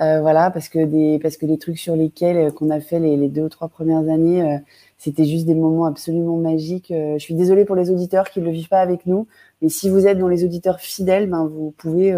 euh, 0.00 0.20
voilà, 0.20 0.50
parce 0.50 0.68
que 0.68 0.84
des, 0.84 1.18
parce 1.20 1.36
que 1.36 1.46
les 1.46 1.58
trucs 1.58 1.78
sur 1.78 1.96
lesquels 1.96 2.36
euh, 2.36 2.50
qu'on 2.50 2.70
a 2.70 2.80
fait 2.80 3.00
les, 3.00 3.16
les, 3.16 3.28
deux 3.28 3.42
ou 3.42 3.48
trois 3.48 3.68
premières 3.68 4.08
années, 4.08 4.60
c'était 4.98 5.24
juste 5.24 5.46
des 5.46 5.54
moments 5.54 5.86
absolument 5.86 6.36
magiques. 6.36 6.92
je 6.92 7.18
suis 7.18 7.34
désolée 7.34 7.64
pour 7.64 7.76
les 7.76 7.90
auditeurs 7.90 8.30
qui 8.30 8.40
ne 8.40 8.46
le 8.46 8.50
vivent 8.50 8.68
pas 8.68 8.80
avec 8.80 9.06
nous, 9.06 9.26
mais 9.62 9.68
si 9.68 9.88
vous 9.88 10.06
êtes 10.06 10.18
dans 10.18 10.28
les 10.28 10.44
auditeurs 10.44 10.80
fidèles, 10.80 11.28
ben 11.30 11.46
vous 11.46 11.72
pouvez. 11.78 12.16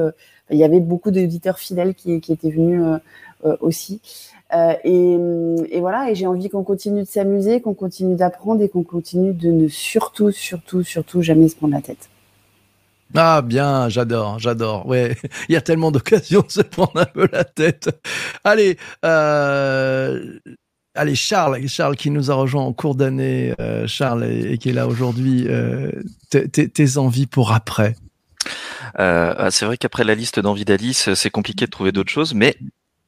il 0.50 0.56
y 0.56 0.64
avait 0.64 0.80
beaucoup 0.80 1.10
d'auditeurs 1.10 1.58
fidèles 1.58 1.94
qui, 1.94 2.20
qui 2.20 2.32
étaient 2.32 2.50
venus 2.50 2.82
aussi. 3.60 4.00
Euh, 4.52 4.74
et, 4.84 5.76
et, 5.76 5.80
voilà, 5.80 6.10
et 6.10 6.14
j'ai 6.14 6.26
envie 6.26 6.48
qu'on 6.48 6.64
continue 6.64 7.02
de 7.02 7.08
s'amuser, 7.08 7.60
qu'on 7.60 7.74
continue 7.74 8.16
d'apprendre 8.16 8.62
et 8.62 8.68
qu'on 8.68 8.82
continue 8.82 9.32
de 9.32 9.50
ne 9.50 9.68
surtout, 9.68 10.32
surtout, 10.32 10.82
surtout 10.82 11.22
jamais 11.22 11.48
se 11.48 11.56
prendre 11.56 11.74
la 11.74 11.82
tête. 11.82 12.08
Ah 13.16 13.42
bien, 13.42 13.88
j'adore, 13.88 14.38
j'adore. 14.38 14.86
Ouais, 14.86 15.16
il 15.48 15.52
y 15.52 15.56
a 15.56 15.60
tellement 15.60 15.90
d'occasions 15.90 16.42
de 16.42 16.50
se 16.50 16.60
prendre 16.60 16.96
un 16.96 17.06
peu 17.06 17.28
la 17.32 17.44
tête. 17.44 17.90
Allez, 18.44 18.76
euh, 19.04 20.38
allez 20.94 21.14
Charles, 21.14 21.66
Charles 21.68 21.96
qui 21.96 22.10
nous 22.10 22.30
a 22.30 22.34
rejoint 22.34 22.62
en 22.62 22.72
cours 22.72 22.94
d'année, 22.94 23.54
euh, 23.60 23.86
Charles 23.86 24.24
et, 24.24 24.58
qui 24.58 24.70
est 24.70 24.72
là 24.72 24.86
aujourd'hui. 24.86 25.46
Euh, 25.48 25.90
tes 26.30 26.98
envies 26.98 27.26
pour 27.26 27.52
après? 27.52 27.96
Euh, 28.98 29.50
c'est 29.50 29.66
vrai 29.66 29.76
qu'après 29.76 30.04
la 30.04 30.14
liste 30.14 30.40
d'envies 30.40 30.64
d'Alice, 30.64 31.14
c'est 31.14 31.30
compliqué 31.30 31.66
de 31.66 31.70
trouver 31.70 31.92
d'autres 31.92 32.10
choses, 32.10 32.34
mais 32.34 32.56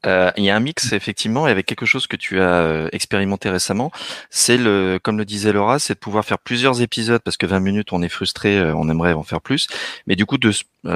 euh, 0.07 0.31
il 0.37 0.45
y 0.45 0.51
a 0.51 0.57
un 0.57 0.61
mix 0.61 0.93
effectivement 0.93 1.45
avec 1.45 1.67
quelque 1.67 1.87
chose 1.87 2.07
que 2.07 2.17
tu 2.17 2.41
as 2.41 2.61
euh, 2.63 2.89
expérimenté 2.93 3.51
récemment. 3.51 3.91
C'est 4.31 4.57
le, 4.57 4.99
comme 5.03 5.19
le 5.19 5.25
disait 5.25 5.53
Laura, 5.53 5.79
c'est 5.79 5.95
de 5.95 5.99
pouvoir 5.99 6.25
faire 6.25 6.39
plusieurs 6.39 6.83
épisodes 6.83 7.23
parce 7.23 7.37
que 7.37 7.47
20 7.47 7.61
minutes 7.61 7.93
on 7.93 8.03
est 8.03 8.09
frustré, 8.09 8.59
euh, 8.59 8.75
on 8.75 8.89
aimerait 8.89 9.13
en 9.13 9.23
faire 9.23 9.41
plus, 9.41 9.69
mais 10.07 10.17
du 10.17 10.27
coup 10.27 10.39
de 10.39 10.53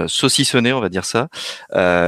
saucissonner, 0.09 0.73
on 0.73 0.81
va 0.81 0.88
dire 0.88 1.05
ça, 1.05 1.29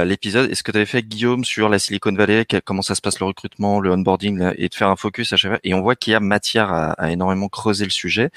l'épisode. 0.03 0.51
Est-ce 0.51 0.63
que 0.63 0.71
tu 0.71 0.77
avais 0.77 0.85
fait 0.85 1.01
Guillaume 1.01 1.45
sur 1.45 1.69
la 1.69 1.79
Silicon 1.79 2.11
Valley, 2.13 2.45
comment 2.65 2.81
ça 2.81 2.93
se 2.93 2.99
passe 2.99 3.21
le 3.21 3.25
recrutement, 3.25 3.79
le 3.79 3.91
onboarding 3.91 4.51
et 4.57 4.67
de 4.67 4.75
faire 4.75 4.89
un 4.89 4.97
focus 4.97 5.31
à 5.31 5.37
chaque 5.37 5.51
fois? 5.51 5.59
Et 5.63 5.73
on 5.73 5.81
voit 5.81 5.95
qu'il 5.95 6.11
y 6.11 6.15
a 6.15 6.19
matière 6.19 6.73
à, 6.73 6.91
à, 6.91 7.09
énormément 7.09 7.47
creuser 7.47 7.85
le 7.85 7.91
sujet. 7.91 8.31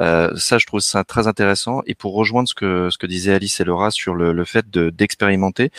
ça, 0.00 0.58
je 0.58 0.66
trouve 0.66 0.80
ça 0.80 1.04
très 1.04 1.28
intéressant. 1.28 1.82
Et 1.86 1.94
pour 1.94 2.14
rejoindre 2.14 2.48
ce 2.48 2.54
que 2.54 2.90
ce 2.90 2.98
que 2.98 3.06
disaient 3.06 3.34
Alice 3.34 3.60
et 3.60 3.64
Laura 3.64 3.92
sur 3.92 4.16
le, 4.16 4.32
le 4.32 4.44
fait 4.44 4.68
de 4.68 4.90
d'expérimenter. 4.90 5.70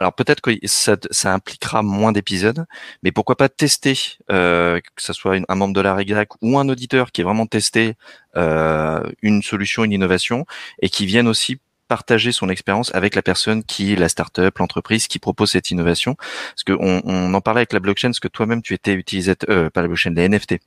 Alors 0.00 0.14
peut-être 0.14 0.40
que 0.40 0.50
ça, 0.64 0.96
impliquera 1.24 1.82
moins 1.82 2.10
d'épisodes, 2.12 2.64
mais 3.02 3.12
pourquoi 3.12 3.36
pas 3.36 3.50
tester, 3.50 4.16
euh, 4.30 4.80
que 4.80 5.02
ce 5.02 5.12
soit 5.12 5.36
un 5.46 5.54
membre 5.54 5.74
de 5.74 5.82
la 5.82 5.94
REGAC 5.94 6.30
ou 6.40 6.58
un 6.58 6.68
auditeur 6.70 7.12
qui 7.12 7.20
est 7.20 7.24
vraiment 7.24 7.46
testé 7.46 7.96
euh, 8.36 9.02
une 9.20 9.42
solution, 9.42 9.84
une 9.84 9.92
innovation, 9.92 10.46
et 10.80 10.88
qui 10.88 11.04
vienne 11.04 11.28
aussi 11.28 11.60
partager 11.86 12.32
son 12.32 12.48
expérience 12.48 12.94
avec 12.94 13.14
la 13.14 13.20
personne 13.20 13.62
qui 13.64 13.94
la 13.96 14.08
startup, 14.08 14.56
l'entreprise 14.58 15.06
qui 15.06 15.18
propose 15.18 15.50
cette 15.50 15.70
innovation. 15.70 16.14
Parce 16.14 16.64
qu'on 16.64 17.02
on 17.04 17.34
en 17.34 17.40
parlait 17.42 17.60
avec 17.60 17.74
la 17.74 17.80
blockchain, 17.80 18.08
parce 18.08 18.20
que 18.20 18.28
toi-même 18.28 18.62
tu 18.62 18.72
étais 18.72 18.94
utilisateur, 18.94 19.50
euh, 19.50 19.70
pas 19.70 19.82
la 19.82 19.88
blockchain, 19.88 20.14
les 20.14 20.28
NFT 20.28 20.60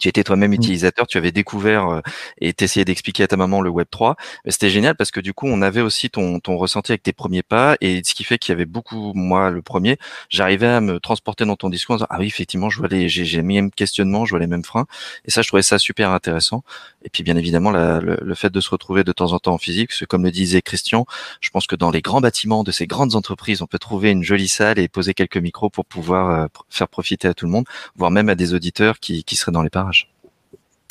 tu 0.00 0.08
étais 0.08 0.24
toi-même 0.24 0.50
mmh. 0.50 0.54
utilisateur, 0.54 1.06
tu 1.06 1.18
avais 1.18 1.32
découvert 1.32 1.88
euh, 1.88 2.00
et 2.40 2.52
t'essayais 2.52 2.84
d'expliquer 2.84 3.24
à 3.24 3.28
ta 3.28 3.36
maman 3.36 3.60
le 3.60 3.70
Web 3.70 3.86
3. 3.90 4.16
C'était 4.46 4.70
génial 4.70 4.96
parce 4.96 5.10
que 5.10 5.20
du 5.20 5.34
coup, 5.34 5.46
on 5.46 5.62
avait 5.62 5.80
aussi 5.80 6.10
ton, 6.10 6.40
ton 6.40 6.56
ressenti 6.56 6.92
avec 6.92 7.02
tes 7.02 7.12
premiers 7.12 7.42
pas 7.42 7.76
et 7.80 8.02
ce 8.04 8.14
qui 8.14 8.24
fait 8.24 8.38
qu'il 8.38 8.52
y 8.52 8.54
avait 8.54 8.64
beaucoup, 8.64 9.12
moi, 9.14 9.50
le 9.50 9.62
premier, 9.62 9.98
j'arrivais 10.28 10.66
à 10.66 10.80
me 10.80 10.98
transporter 10.98 11.44
dans 11.44 11.56
ton 11.56 11.68
discours 11.68 11.94
en 11.94 11.96
disant, 11.98 12.06
ah 12.10 12.18
oui, 12.18 12.26
effectivement, 12.26 12.70
je 12.70 12.78
vois 12.78 12.88
les, 12.88 13.08
j'ai, 13.08 13.24
les 13.24 13.42
mêmes 13.42 13.70
questionnements, 13.70 14.24
je 14.24 14.30
vois 14.30 14.40
les 14.40 14.46
mêmes 14.46 14.64
freins. 14.64 14.86
Et 15.26 15.30
ça, 15.30 15.42
je 15.42 15.48
trouvais 15.48 15.62
ça 15.62 15.78
super 15.78 16.10
intéressant. 16.10 16.64
Et 17.04 17.10
puis, 17.10 17.22
bien 17.22 17.36
évidemment, 17.36 17.70
le, 17.70 18.18
le, 18.20 18.34
fait 18.34 18.50
de 18.50 18.60
se 18.60 18.70
retrouver 18.70 19.04
de 19.04 19.12
temps 19.12 19.32
en 19.32 19.38
temps 19.38 19.54
en 19.54 19.58
physique, 19.58 19.90
parce 19.90 20.00
que 20.00 20.04
comme 20.06 20.24
le 20.24 20.30
disait 20.30 20.62
Christian, 20.62 21.06
je 21.40 21.50
pense 21.50 21.66
que 21.66 21.76
dans 21.76 21.90
les 21.90 22.02
grands 22.02 22.20
bâtiments 22.20 22.64
de 22.64 22.72
ces 22.72 22.86
grandes 22.86 23.14
entreprises, 23.14 23.62
on 23.62 23.66
peut 23.66 23.78
trouver 23.78 24.10
une 24.10 24.22
jolie 24.22 24.48
salle 24.48 24.78
et 24.78 24.88
poser 24.88 25.14
quelques 25.14 25.36
micros 25.36 25.70
pour 25.70 25.84
pouvoir 25.84 26.30
euh, 26.30 26.46
faire 26.68 26.88
profiter 26.88 27.28
à 27.28 27.34
tout 27.34 27.46
le 27.46 27.52
monde, 27.52 27.64
voire 27.96 28.10
même 28.10 28.28
à 28.28 28.34
des 28.34 28.54
auditeurs 28.54 28.98
qui, 29.00 29.24
qui 29.24 29.36
seraient 29.36 29.52
dans 29.52 29.62
les 29.62 29.70
parages. 29.70 29.89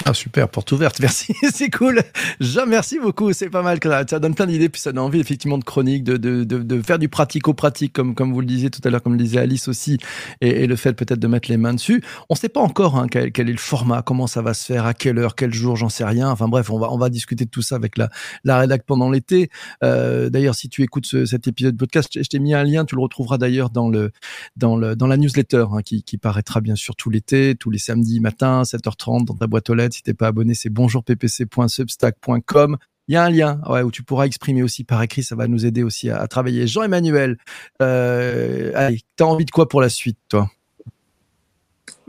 Ah 0.05 0.13
super, 0.13 0.47
porte 0.47 0.71
ouverte, 0.71 0.99
merci, 1.01 1.33
c'est 1.51 1.69
cool. 1.69 2.01
Jean, 2.39 2.65
merci 2.65 2.99
beaucoup, 2.99 3.33
c'est 3.33 3.49
pas 3.49 3.61
mal. 3.61 3.79
Ça 4.09 4.19
donne 4.19 4.33
plein 4.33 4.45
d'idées, 4.45 4.69
puis 4.69 4.79
ça 4.79 4.93
donne 4.93 5.03
envie 5.03 5.19
effectivement 5.19 5.57
de 5.57 5.63
chronique, 5.65 6.05
de, 6.05 6.15
de, 6.15 6.43
de, 6.45 6.81
faire 6.81 6.99
du 6.99 7.09
pratico-pratique, 7.09 7.91
comme, 7.91 8.15
comme 8.15 8.31
vous 8.33 8.39
le 8.39 8.45
disiez 8.45 8.69
tout 8.69 8.79
à 8.85 8.89
l'heure, 8.89 9.03
comme 9.03 9.13
le 9.13 9.19
disait 9.19 9.39
Alice 9.39 9.67
aussi, 9.67 9.97
et, 10.39 10.67
le 10.67 10.75
fait 10.77 10.93
peut-être 10.93 11.19
de 11.19 11.27
mettre 11.27 11.49
les 11.49 11.57
mains 11.57 11.73
dessus. 11.73 12.01
On 12.29 12.35
ne 12.35 12.37
sait 12.37 12.47
pas 12.49 12.61
encore 12.61 12.95
hein, 12.95 13.07
quel, 13.11 13.33
quel, 13.33 13.49
est 13.49 13.53
le 13.53 13.57
format, 13.57 14.01
comment 14.01 14.25
ça 14.25 14.41
va 14.41 14.53
se 14.53 14.65
faire, 14.65 14.85
à 14.85 14.93
quelle 14.93 15.17
heure, 15.17 15.35
quel 15.35 15.53
jour, 15.53 15.75
j'en 15.75 15.89
sais 15.89 16.05
rien. 16.05 16.29
Enfin 16.29 16.47
bref, 16.47 16.69
on 16.69 16.79
va, 16.79 16.91
on 16.91 16.97
va 16.97 17.09
discuter 17.09 17.43
de 17.43 17.49
tout 17.49 17.61
ça 17.61 17.75
avec 17.75 17.97
la, 17.97 18.09
la 18.45 18.57
rédac 18.57 18.83
pendant 18.85 19.09
l'été. 19.09 19.49
Euh, 19.83 20.29
d'ailleurs, 20.29 20.55
si 20.55 20.69
tu 20.69 20.81
écoutes 20.81 21.07
ce, 21.07 21.25
cet 21.25 21.47
épisode 21.47 21.73
de 21.73 21.77
podcast, 21.77 22.09
je 22.15 22.27
t'ai 22.27 22.39
mis 22.39 22.53
un 22.53 22.63
lien, 22.63 22.85
tu 22.85 22.95
le 22.95 23.01
retrouveras 23.01 23.37
d'ailleurs 23.37 23.69
dans, 23.69 23.89
le, 23.89 24.11
dans, 24.55 24.77
le, 24.77 24.95
dans 24.95 25.07
la 25.07 25.17
newsletter 25.17 25.65
hein, 25.71 25.81
qui, 25.83 26.03
qui 26.03 26.17
paraîtra 26.17 26.61
bien 26.61 26.75
sûr 26.75 26.95
tout 26.95 27.09
l'été, 27.09 27.55
tous 27.59 27.69
les 27.69 27.79
samedis 27.79 28.21
matin, 28.21 28.63
7h30 28.63 29.25
dans 29.25 29.35
ta 29.35 29.47
boîte 29.47 29.69
aux 29.69 29.75
lettres 29.75 29.88
si 29.91 30.03
t'es 30.03 30.13
pas 30.13 30.27
abonné, 30.27 30.53
c'est 30.53 30.69
bonjourppc.substack.com. 30.69 32.77
Il 33.07 33.13
y 33.13 33.15
a 33.15 33.23
un 33.23 33.29
lien 33.31 33.59
où 33.83 33.89
tu 33.89 34.03
pourras 34.03 34.25
exprimer 34.25 34.61
aussi 34.61 34.83
par 34.83 35.01
écrit, 35.01 35.23
ça 35.23 35.35
va 35.35 35.47
nous 35.47 35.65
aider 35.65 35.81
aussi 35.81 36.11
à, 36.11 36.27
travailler. 36.27 36.67
Jean-Emmanuel, 36.67 37.37
euh, 37.81 38.71
allez, 38.75 39.01
t'as 39.15 39.25
envie 39.25 39.45
de 39.45 39.51
quoi 39.51 39.67
pour 39.67 39.81
la 39.81 39.89
suite, 39.89 40.19
toi? 40.29 40.47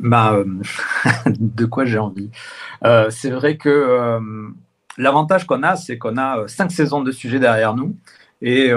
Bah, 0.00 0.34
euh, 0.34 0.44
de 1.26 1.66
quoi 1.66 1.84
j'ai 1.84 1.98
envie? 1.98 2.30
Euh, 2.84 3.10
C'est 3.10 3.30
vrai 3.30 3.56
que 3.56 3.68
euh, 3.68 4.20
l'avantage 4.96 5.46
qu'on 5.46 5.62
a, 5.62 5.76
c'est 5.76 5.98
qu'on 5.98 6.16
a 6.16 6.48
cinq 6.48 6.72
saisons 6.72 7.02
de 7.02 7.12
sujets 7.12 7.38
derrière 7.38 7.74
nous. 7.74 7.96
Et 8.42 8.70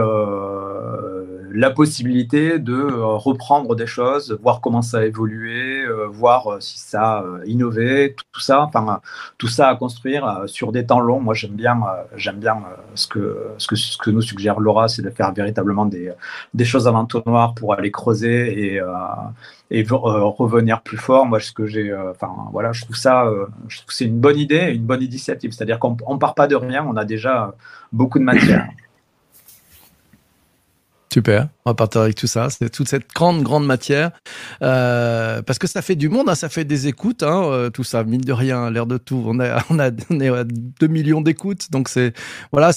la 1.55 1.69
possibilité 1.69 2.57
de 2.57 2.75
reprendre 2.75 3.75
des 3.75 3.85
choses, 3.85 4.37
voir 4.41 4.59
comment 4.59 4.81
ça 4.81 4.97
a 4.99 5.05
évolué, 5.05 5.85
voir 6.09 6.57
si 6.59 6.79
ça 6.79 7.19
a 7.19 7.25
innové, 7.45 8.15
tout, 8.15 8.39
ça, 8.39 8.63
enfin 8.63 9.01
tout 9.37 9.47
ça 9.47 9.69
à 9.69 9.75
construire 9.75 10.43
sur 10.47 10.71
des 10.71 10.85
temps 10.85 10.99
longs. 10.99 11.19
Moi, 11.19 11.35
j'aime 11.35 11.51
bien, 11.51 11.79
j'aime 12.15 12.39
bien 12.39 12.57
ce 12.95 13.05
que 13.07 13.37
ce 13.57 13.67
que 13.67 13.75
ce 13.75 13.97
que 13.99 14.09
nous 14.09 14.21
suggère 14.21 14.59
Laura, 14.59 14.87
c'est 14.87 15.03
de 15.03 15.11
faire 15.11 15.31
véritablement 15.31 15.85
des 15.85 16.11
des 16.55 16.65
choses 16.65 16.87
à 16.87 16.91
l'entonnoir 16.91 17.53
pour 17.53 17.73
aller 17.73 17.91
creuser 17.91 18.75
et 18.75 18.81
et 19.69 19.85
revenir 19.89 20.81
plus 20.81 20.97
fort. 20.97 21.27
Moi, 21.27 21.39
ce 21.39 21.51
que 21.51 21.67
j'ai, 21.67 21.93
enfin 21.95 22.31
voilà, 22.51 22.71
je 22.71 22.83
trouve 22.83 22.95
ça, 22.95 23.29
je 23.67 23.77
trouve 23.77 23.91
c'est 23.93 24.05
une 24.05 24.19
bonne 24.19 24.39
idée, 24.39 24.71
une 24.73 24.85
bonne 24.85 25.03
initiative. 25.03 25.51
C'est-à-dire 25.51 25.77
qu'on 25.77 25.97
on 26.07 26.17
part 26.17 26.33
pas 26.33 26.47
de 26.47 26.55
rien, 26.55 26.83
on 26.87 26.95
a 26.97 27.05
déjà 27.05 27.53
beaucoup 27.91 28.17
de 28.17 28.23
matière. 28.23 28.67
Super, 31.13 31.49
on 31.63 31.69
va 31.69 31.75
partir 31.75 32.01
avec 32.01 32.15
tout 32.15 32.25
ça. 32.25 32.49
C'est 32.49 32.71
toute 32.71 32.87
cette 32.87 33.07
grande, 33.13 33.43
grande 33.43 33.67
matière. 33.67 34.09
Euh, 34.63 35.43
parce 35.43 35.59
que 35.59 35.67
ça 35.67 35.83
fait 35.83 35.95
du 35.95 36.09
monde, 36.09 36.27
hein, 36.27 36.33
ça 36.33 36.49
fait 36.49 36.65
des 36.65 36.87
écoutes, 36.87 37.21
hein, 37.21 37.43
euh, 37.43 37.69
tout 37.69 37.83
ça, 37.83 38.03
mine 38.03 38.21
de 38.21 38.33
rien, 38.33 38.71
l'air 38.71 38.87
de 38.87 38.97
tout. 38.97 39.23
On, 39.27 39.39
a, 39.39 39.63
on, 39.69 39.79
est 39.79 40.29
à 40.29 40.43
2 40.43 40.87
millions 40.87 41.21
d'écoutes, 41.21 41.69
donc 41.69 41.87
c'est 41.87 42.13
voilà, 42.51 42.71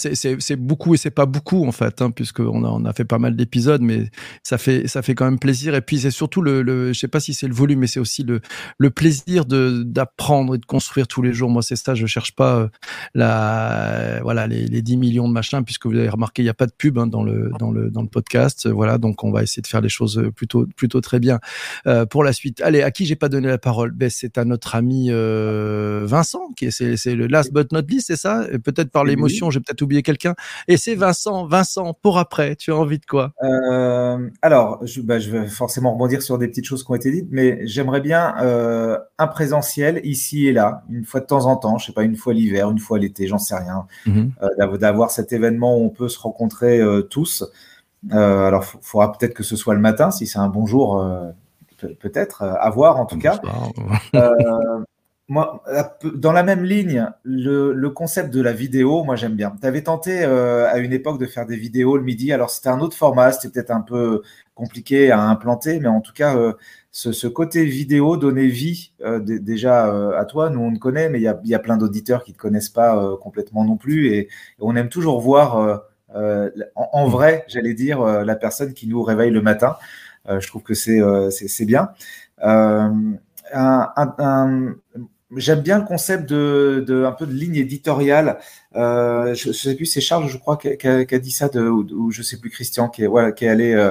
beaucoup 0.58 0.92
et 0.92 0.98
c'est 0.98 1.10
pas 1.10 1.24
beaucoup 1.24 1.66
en 1.66 1.72
fait, 1.72 2.02
hein, 2.02 2.10
puisqu'on 2.10 2.62
a, 2.62 2.68
on 2.68 2.84
a 2.84 2.92
fait 2.92 3.06
pas 3.06 3.18
mal 3.18 3.36
d'épisodes, 3.36 3.80
mais 3.80 4.10
ça 4.42 4.58
fait, 4.58 4.86
ça 4.86 5.00
fait 5.00 5.14
quand 5.14 5.24
même 5.24 5.38
plaisir. 5.38 5.74
Et 5.74 5.80
puis 5.80 6.00
c'est 6.00 6.10
surtout 6.10 6.42
le, 6.42 6.60
le, 6.60 6.92
je 6.92 6.98
sais 6.98 7.08
pas 7.08 7.20
si 7.20 7.32
c'est 7.32 7.48
le 7.48 7.54
volume, 7.54 7.78
mais 7.78 7.86
c'est 7.86 8.00
aussi 8.00 8.22
le, 8.22 8.42
le 8.76 8.90
plaisir 8.90 9.46
d'apprendre 9.46 10.56
et 10.56 10.58
de 10.58 10.66
construire 10.66 11.08
tous 11.08 11.22
les 11.22 11.32
jours. 11.32 11.48
Moi, 11.48 11.62
c'est 11.62 11.76
ça, 11.76 11.94
je 11.94 12.04
cherche 12.04 12.34
pas 12.34 12.56
euh, 12.56 12.68
la, 13.14 14.20
voilà, 14.20 14.46
les, 14.46 14.66
les 14.66 14.82
10 14.82 14.98
millions 14.98 15.26
de 15.26 15.32
machins, 15.32 15.64
puisque 15.64 15.86
vous 15.86 15.96
avez 15.96 16.10
remarqué, 16.10 16.42
il 16.42 16.44
n'y 16.44 16.50
a 16.50 16.54
pas 16.54 16.66
de 16.66 16.74
pub 16.76 16.98
hein, 16.98 17.06
dans 17.06 17.22
le, 17.22 17.50
dans 17.58 17.70
le, 17.70 17.90
dans 17.90 18.02
le 18.02 18.08
podcast 18.08 18.25
podcast. 18.26 18.68
Voilà, 18.68 18.98
donc 18.98 19.22
on 19.22 19.30
va 19.30 19.42
essayer 19.42 19.62
de 19.62 19.66
faire 19.66 19.80
les 19.80 19.88
choses 19.88 20.30
plutôt 20.34 20.66
plutôt 20.76 21.00
très 21.00 21.20
bien 21.20 21.38
euh, 21.86 22.06
pour 22.06 22.24
la 22.24 22.32
suite. 22.32 22.60
Allez, 22.60 22.82
à 22.82 22.90
qui 22.90 23.06
j'ai 23.06 23.16
pas 23.16 23.28
donné 23.28 23.46
la 23.46 23.58
parole? 23.58 23.92
Ben, 23.92 24.10
c'est 24.10 24.36
à 24.38 24.44
notre 24.44 24.74
ami 24.74 25.08
euh, 25.10 26.02
Vincent 26.04 26.50
qui 26.56 26.66
est 26.66 26.96
c'est 26.96 27.14
le 27.14 27.26
last 27.26 27.52
but 27.52 27.72
not 27.72 27.82
least, 27.88 28.08
c'est 28.08 28.16
ça? 28.16 28.46
Peut-être 28.64 28.90
par 28.90 29.04
l'émotion, 29.04 29.50
j'ai 29.50 29.60
peut-être 29.60 29.82
oublié 29.82 30.02
quelqu'un. 30.02 30.34
Et 30.66 30.76
c'est 30.76 30.94
Vincent, 30.94 31.46
Vincent 31.46 31.94
pour 31.94 32.18
après. 32.18 32.56
Tu 32.56 32.72
as 32.72 32.76
envie 32.76 32.98
de 32.98 33.06
quoi? 33.06 33.32
Euh, 33.42 34.28
Alors, 34.42 34.80
je, 34.84 35.00
bah, 35.00 35.18
je, 35.18 35.30
vais 35.30 35.46
forcément 35.46 35.92
rebondir 35.92 36.22
sur 36.22 36.38
des 36.38 36.48
petites 36.48 36.64
choses 36.64 36.82
qui 36.84 36.90
ont 36.90 36.94
été 36.94 37.10
dites, 37.12 37.28
mais 37.30 37.60
j'aimerais 37.66 38.00
bien 38.00 38.34
un 39.18 39.26
présentiel 39.28 40.00
ici 40.04 40.46
et 40.46 40.52
là, 40.52 40.82
une 40.90 41.04
fois 41.04 41.20
de 41.20 41.26
temps 41.26 41.46
en 41.46 41.56
temps. 41.56 41.78
Je 41.78 41.86
sais 41.86 41.92
pas, 41.92 42.02
une 42.02 42.16
fois 42.16 42.34
l'hiver, 42.34 42.70
une 42.70 42.78
fois 42.78 42.98
l'été, 42.98 43.26
j'en 43.26 43.38
sais 43.38 43.56
rien. 43.56 43.86
Mhm. 44.06 44.32
D'avoir 44.78 45.10
cet 45.10 45.32
événement 45.32 45.78
où 45.78 45.84
on 45.84 45.90
peut 45.90 46.08
se 46.08 46.18
rencontrer 46.18 46.80
tous. 47.10 47.44
Euh, 48.12 48.46
alors, 48.46 48.64
il 48.74 48.78
faudra 48.82 49.12
peut-être 49.12 49.34
que 49.34 49.42
ce 49.42 49.56
soit 49.56 49.74
le 49.74 49.80
matin, 49.80 50.10
si 50.10 50.26
c'est 50.26 50.38
un 50.38 50.48
bon 50.48 50.66
jour, 50.66 51.00
euh, 51.00 51.30
peut-être, 52.00 52.42
euh, 52.42 52.54
à 52.58 52.70
voir 52.70 52.98
en 52.98 53.06
tout 53.06 53.18
cas. 53.18 53.40
moi, 55.28 55.62
dans 56.14 56.32
la 56.32 56.42
même 56.44 56.62
ligne, 56.62 57.10
le, 57.24 57.88
concept 57.88 58.32
de 58.32 58.40
la 58.40 58.52
vidéo, 58.52 59.02
moi 59.02 59.16
j'aime 59.16 59.34
bien. 59.34 59.52
Tu 59.60 59.66
avais 59.66 59.82
tenté 59.82 60.24
à 60.24 60.78
une 60.78 60.92
époque 60.92 61.18
de 61.18 61.26
faire 61.26 61.46
des 61.46 61.56
vidéos 61.56 61.96
le 61.96 62.04
midi. 62.04 62.32
Alors 62.32 62.50
c'était 62.50 62.68
un 62.68 62.80
autre 62.80 62.96
format, 62.96 63.32
c'était 63.32 63.52
peut-être 63.52 63.72
un 63.72 63.80
peu 63.80 64.22
compliqué 64.54 65.10
à 65.10 65.20
implanter, 65.20 65.80
mais 65.80 65.88
en 65.88 66.00
tout 66.00 66.12
cas, 66.12 66.36
ce, 66.92 67.26
côté 67.26 67.64
vidéo 67.64 68.16
donnait 68.16 68.46
vie 68.46 68.92
déjà 69.18 70.16
à 70.16 70.24
toi. 70.26 70.48
Nous 70.48 70.60
on 70.60 70.72
te 70.72 70.78
connaît, 70.78 71.08
mais 71.08 71.18
il 71.18 71.24
y 71.44 71.54
a, 71.54 71.58
plein 71.58 71.76
d'auditeurs 71.76 72.22
qui 72.22 72.30
ne 72.30 72.36
te 72.36 72.40
connaissent 72.40 72.68
pas 72.70 73.16
complètement 73.20 73.64
non 73.64 73.76
plus. 73.76 74.12
Et, 74.12 74.18
et, 74.18 74.28
on 74.60 74.76
aime 74.76 74.88
toujours 74.88 75.20
voir 75.20 75.82
euh, 76.16 76.50
en, 76.74 77.06
vrai, 77.08 77.44
j'allais 77.48 77.74
dire, 77.74 78.00
euh, 78.00 78.24
la 78.24 78.36
personne 78.36 78.72
qui 78.72 78.86
nous 78.88 79.02
réveille 79.02 79.30
le 79.30 79.42
matin. 79.42 79.76
Euh, 80.28 80.40
je 80.40 80.48
trouve 80.48 80.62
que 80.62 80.74
c'est 80.74 81.64
bien. 81.64 81.90
J'aime 85.36 85.60
bien 85.60 85.78
le 85.78 85.84
concept 85.84 86.28
de, 86.28 87.04
un 87.06 87.12
peu 87.12 87.26
de 87.26 87.32
ligne 87.32 87.56
éditoriale. 87.56 88.38
je 88.74 89.48
ne 89.48 89.52
sais 89.52 89.74
plus, 89.74 89.86
c'est 89.86 90.00
Charles, 90.00 90.28
je 90.28 90.38
crois, 90.38 90.56
qui 90.56 90.86
a, 90.88 91.18
dit 91.18 91.30
ça, 91.30 91.48
de, 91.48 91.60
ou, 91.68 92.10
je 92.10 92.20
ne 92.20 92.24
sais 92.24 92.38
plus 92.38 92.50
Christian, 92.50 92.88
qui 92.88 93.04
est, 93.04 93.34
qui 93.34 93.46
allé 93.46 93.90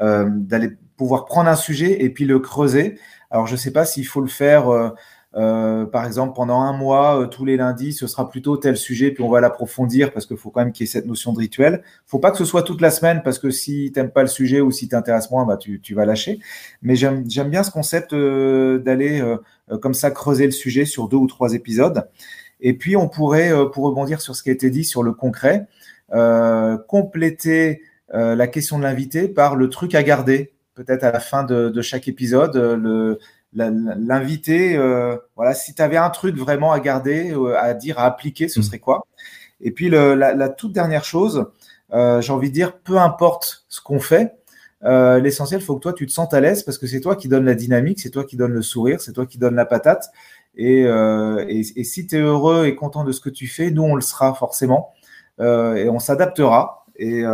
d'aller 0.00 0.70
pouvoir 0.96 1.26
prendre 1.26 1.50
un 1.50 1.56
sujet 1.56 2.02
et 2.02 2.10
puis 2.10 2.24
le 2.24 2.38
creuser. 2.38 2.98
Alors, 3.30 3.46
je 3.46 3.52
ne 3.52 3.58
sais 3.58 3.72
pas 3.72 3.84
s'il 3.84 4.06
faut 4.06 4.20
le 4.20 4.28
faire 4.28 4.94
euh, 5.36 5.84
par 5.84 6.06
exemple, 6.06 6.34
pendant 6.34 6.62
un 6.62 6.72
mois, 6.72 7.20
euh, 7.20 7.26
tous 7.26 7.44
les 7.44 7.58
lundis, 7.58 7.92
ce 7.92 8.06
sera 8.06 8.28
plutôt 8.30 8.56
tel 8.56 8.76
sujet, 8.76 9.10
puis 9.10 9.22
on 9.22 9.28
va 9.28 9.40
l'approfondir 9.40 10.12
parce 10.12 10.24
qu'il 10.24 10.38
faut 10.38 10.50
quand 10.50 10.60
même 10.60 10.72
qu'il 10.72 10.86
y 10.86 10.88
ait 10.88 10.92
cette 10.92 11.04
notion 11.04 11.32
de 11.34 11.38
rituel. 11.38 11.82
faut 12.06 12.18
pas 12.18 12.30
que 12.30 12.38
ce 12.38 12.46
soit 12.46 12.62
toute 12.62 12.80
la 12.80 12.90
semaine 12.90 13.20
parce 13.22 13.38
que 13.38 13.50
si 13.50 13.92
tu 13.94 14.08
pas 14.08 14.22
le 14.22 14.28
sujet 14.28 14.62
ou 14.62 14.70
si 14.70 14.86
tu 14.86 14.90
t'intéresses 14.92 15.30
moins, 15.30 15.44
bah, 15.44 15.58
tu, 15.58 15.94
vas 15.94 16.06
lâcher. 16.06 16.40
Mais 16.80 16.96
j'aime 16.96 17.24
bien 17.50 17.62
ce 17.62 17.70
concept 17.70 18.14
euh, 18.14 18.78
d'aller 18.78 19.22
comme 19.82 19.94
ça 19.94 20.10
creuser 20.10 20.46
le 20.46 20.52
sujet 20.52 20.84
sur 20.86 21.08
deux 21.08 21.16
ou 21.16 21.26
trois 21.26 21.52
épisodes. 21.52 22.08
Et 22.60 22.72
puis, 22.72 22.96
on 22.96 23.08
pourrait, 23.08 23.52
pour 23.72 23.84
rebondir 23.84 24.20
sur 24.22 24.34
ce 24.34 24.42
qui 24.42 24.48
a 24.48 24.52
été 24.52 24.70
dit 24.70 24.84
sur 24.84 25.02
le 25.02 25.12
concret, 25.12 25.66
compléter 26.88 27.82
la 28.12 28.46
question 28.46 28.78
de 28.78 28.84
l'invité 28.84 29.28
par 29.28 29.56
le 29.56 29.68
truc 29.68 29.94
à 29.94 30.02
garder 30.02 30.52
peut-être 30.74 31.04
à 31.04 31.10
la 31.10 31.20
fin 31.20 31.42
de, 31.42 31.82
chaque 31.82 32.06
épisode, 32.06 32.56
l'invité, 33.56 34.76
euh, 34.76 35.16
voilà, 35.34 35.54
si 35.54 35.74
tu 35.74 35.82
avais 35.82 35.96
un 35.96 36.10
truc 36.10 36.36
vraiment 36.36 36.72
à 36.72 36.80
garder, 36.80 37.32
euh, 37.32 37.58
à 37.58 37.74
dire, 37.74 37.98
à 37.98 38.04
appliquer, 38.04 38.48
ce 38.48 38.60
mm. 38.60 38.62
serait 38.62 38.78
quoi? 38.78 39.06
Et 39.60 39.70
puis 39.70 39.88
la, 39.88 40.48
toute 40.50 40.72
dernière 40.72 41.04
chose, 41.04 41.46
euh, 41.92 42.20
j'ai 42.20 42.32
envie 42.32 42.50
de 42.50 42.54
dire, 42.54 42.78
peu 42.78 42.98
importe 42.98 43.64
ce 43.68 43.80
qu'on 43.80 44.00
fait, 44.00 44.34
l'essentiel, 44.82 45.60
il 45.60 45.64
faut 45.64 45.76
que 45.76 45.80
toi, 45.80 45.94
tu 45.94 46.06
te 46.06 46.12
sentes 46.12 46.34
à 46.34 46.40
l'aise 46.40 46.62
parce 46.62 46.78
que 46.78 46.86
c'est 46.86 47.00
toi 47.00 47.16
qui 47.16 47.28
donne 47.28 47.46
la 47.46 47.54
dynamique, 47.54 48.00
c'est 48.00 48.10
toi 48.10 48.24
qui 48.24 48.36
donne 48.36 48.52
le 48.52 48.62
sourire, 48.62 49.00
c'est 49.00 49.12
toi 49.12 49.26
qui 49.26 49.38
donne 49.38 49.54
la 49.54 49.64
patate. 49.64 50.10
Et, 50.56 50.82
et, 50.82 51.84
si 51.84 52.06
tu 52.06 52.16
es 52.16 52.20
heureux 52.20 52.66
et 52.66 52.76
content 52.76 53.02
de 53.02 53.12
ce 53.12 53.20
que 53.20 53.30
tu 53.30 53.48
fais, 53.48 53.70
nous, 53.70 53.82
on 53.82 53.94
le 53.94 54.02
sera 54.02 54.34
forcément. 54.34 54.92
et 55.40 55.88
on 55.88 55.98
s'adaptera. 55.98 56.84
Et, 56.96 57.24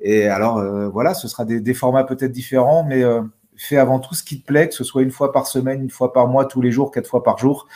et 0.00 0.28
alors, 0.28 0.90
voilà, 0.90 1.12
ce 1.12 1.28
sera 1.28 1.44
des, 1.44 1.60
des 1.60 1.74
formats 1.74 2.04
peut-être 2.04 2.32
différents, 2.32 2.82
mais 2.82 3.04
fais 3.56 3.76
avant 3.76 3.98
tout 3.98 4.14
ce 4.14 4.22
qui 4.22 4.40
te 4.40 4.46
plaît, 4.46 4.68
que 4.68 4.74
ce 4.74 4.84
soit 4.84 5.02
une 5.02 5.10
fois 5.10 5.32
par 5.32 5.46
semaine, 5.46 5.82
une 5.82 5.90
fois 5.90 6.12
par 6.12 6.28
mois, 6.28 6.44
tous 6.44 6.60
les 6.60 6.70
jours, 6.70 6.90
quatre 6.90 7.08
fois 7.08 7.22
par 7.22 7.38
jour, 7.38 7.66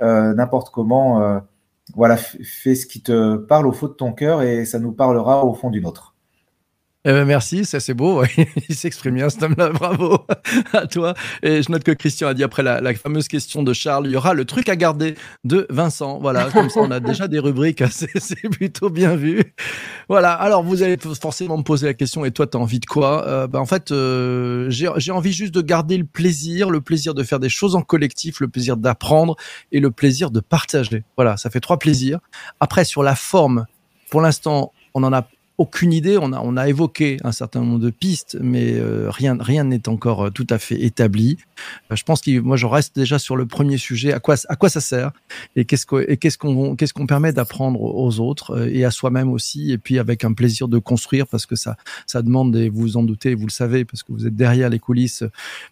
euh, 0.00 0.34
n'importe 0.34 0.70
comment. 0.70 1.22
Euh, 1.22 1.40
voilà, 1.94 2.16
fais 2.16 2.74
ce 2.74 2.86
qui 2.86 3.02
te 3.02 3.36
parle 3.36 3.66
au 3.66 3.72
fond 3.72 3.86
de 3.86 3.92
ton 3.92 4.12
cœur 4.12 4.42
et 4.42 4.64
ça 4.64 4.78
nous 4.78 4.92
parlera 4.92 5.44
au 5.44 5.54
fond 5.54 5.70
du 5.70 5.80
nôtre. 5.80 6.07
Eh 7.04 7.12
ben 7.12 7.24
merci, 7.24 7.64
ça 7.64 7.78
c'est 7.78 7.94
beau. 7.94 8.24
Il 8.68 8.74
s'exprime 8.74 9.14
bien, 9.14 9.30
cet 9.30 9.44
homme-là. 9.44 9.70
Bravo 9.70 10.18
à 10.72 10.88
toi. 10.88 11.14
Et 11.44 11.62
je 11.62 11.70
note 11.70 11.84
que 11.84 11.92
Christian 11.92 12.26
a 12.26 12.34
dit 12.34 12.42
après 12.42 12.64
la, 12.64 12.92
fameuse 12.94 13.28
question 13.28 13.62
de 13.62 13.72
Charles, 13.72 14.06
il 14.06 14.12
y 14.12 14.16
aura 14.16 14.34
le 14.34 14.44
truc 14.44 14.68
à 14.68 14.74
garder 14.74 15.14
de 15.44 15.68
Vincent. 15.70 16.18
Voilà, 16.18 16.50
comme 16.50 16.68
ça 16.68 16.80
on 16.80 16.90
a 16.90 16.98
déjà 16.98 17.28
des 17.28 17.38
rubriques. 17.38 17.84
C'est 17.90 18.48
plutôt 18.50 18.90
bien 18.90 19.14
vu. 19.14 19.54
Voilà. 20.08 20.32
Alors 20.32 20.64
vous 20.64 20.82
allez 20.82 20.96
forcément 21.20 21.56
me 21.56 21.62
poser 21.62 21.86
la 21.86 21.94
question. 21.94 22.24
Et 22.24 22.32
toi, 22.32 22.48
tu 22.48 22.56
as 22.56 22.60
envie 22.60 22.80
de 22.80 22.86
quoi? 22.86 23.26
Euh, 23.28 23.46
ben, 23.46 23.60
En 23.60 23.66
fait, 23.66 23.92
euh, 23.92 24.68
j'ai 24.68 25.12
envie 25.12 25.32
juste 25.32 25.54
de 25.54 25.62
garder 25.62 25.98
le 25.98 26.04
plaisir, 26.04 26.68
le 26.68 26.80
plaisir 26.80 27.14
de 27.14 27.22
faire 27.22 27.38
des 27.38 27.48
choses 27.48 27.76
en 27.76 27.82
collectif, 27.82 28.40
le 28.40 28.48
plaisir 28.48 28.76
d'apprendre 28.76 29.36
et 29.70 29.78
le 29.78 29.92
plaisir 29.92 30.32
de 30.32 30.40
partager. 30.40 31.04
Voilà, 31.16 31.36
ça 31.36 31.48
fait 31.48 31.60
trois 31.60 31.78
plaisirs. 31.78 32.18
Après, 32.58 32.84
sur 32.84 33.04
la 33.04 33.14
forme, 33.14 33.66
pour 34.10 34.20
l'instant, 34.20 34.72
on 34.94 35.04
en 35.04 35.12
a 35.12 35.28
aucune 35.58 35.92
idée. 35.92 36.16
On 36.20 36.32
a, 36.32 36.40
on 36.40 36.56
a 36.56 36.68
évoqué 36.68 37.18
un 37.24 37.32
certain 37.32 37.60
nombre 37.60 37.80
de 37.80 37.90
pistes, 37.90 38.38
mais 38.40 38.74
euh, 38.74 39.10
rien 39.10 39.36
rien 39.38 39.64
n'est 39.64 39.88
encore 39.88 40.26
euh, 40.26 40.30
tout 40.30 40.46
à 40.50 40.58
fait 40.58 40.82
établi. 40.82 41.36
Euh, 41.90 41.96
je 41.96 42.04
pense 42.04 42.20
que 42.20 42.38
moi, 42.40 42.56
je 42.56 42.66
reste 42.66 42.94
déjà 42.94 43.18
sur 43.18 43.36
le 43.36 43.46
premier 43.46 43.78
sujet. 43.78 44.12
À 44.12 44.20
quoi, 44.20 44.36
à 44.48 44.56
quoi 44.56 44.68
ça 44.68 44.80
sert 44.80 45.12
Et 45.56 45.64
qu'est-ce 45.64 45.86
qu'on 45.86 46.76
qu'est-ce 46.76 46.92
qu'on 46.92 47.06
permet 47.06 47.32
d'apprendre 47.32 47.80
aux 47.80 48.20
autres 48.20 48.68
et 48.68 48.84
à 48.84 48.90
soi-même 48.90 49.30
aussi 49.30 49.72
Et 49.72 49.78
puis 49.78 49.98
avec 49.98 50.24
un 50.24 50.32
plaisir 50.32 50.68
de 50.68 50.78
construire, 50.78 51.26
parce 51.26 51.46
que 51.46 51.56
ça 51.56 51.76
ça 52.06 52.22
demande, 52.22 52.56
et 52.56 52.68
vous 52.68 52.80
vous 52.80 52.96
en 52.96 53.02
doutez, 53.02 53.34
vous 53.34 53.46
le 53.46 53.52
savez, 53.52 53.84
parce 53.84 54.02
que 54.02 54.12
vous 54.12 54.26
êtes 54.26 54.36
derrière 54.36 54.68
les 54.68 54.78
coulisses, 54.78 55.24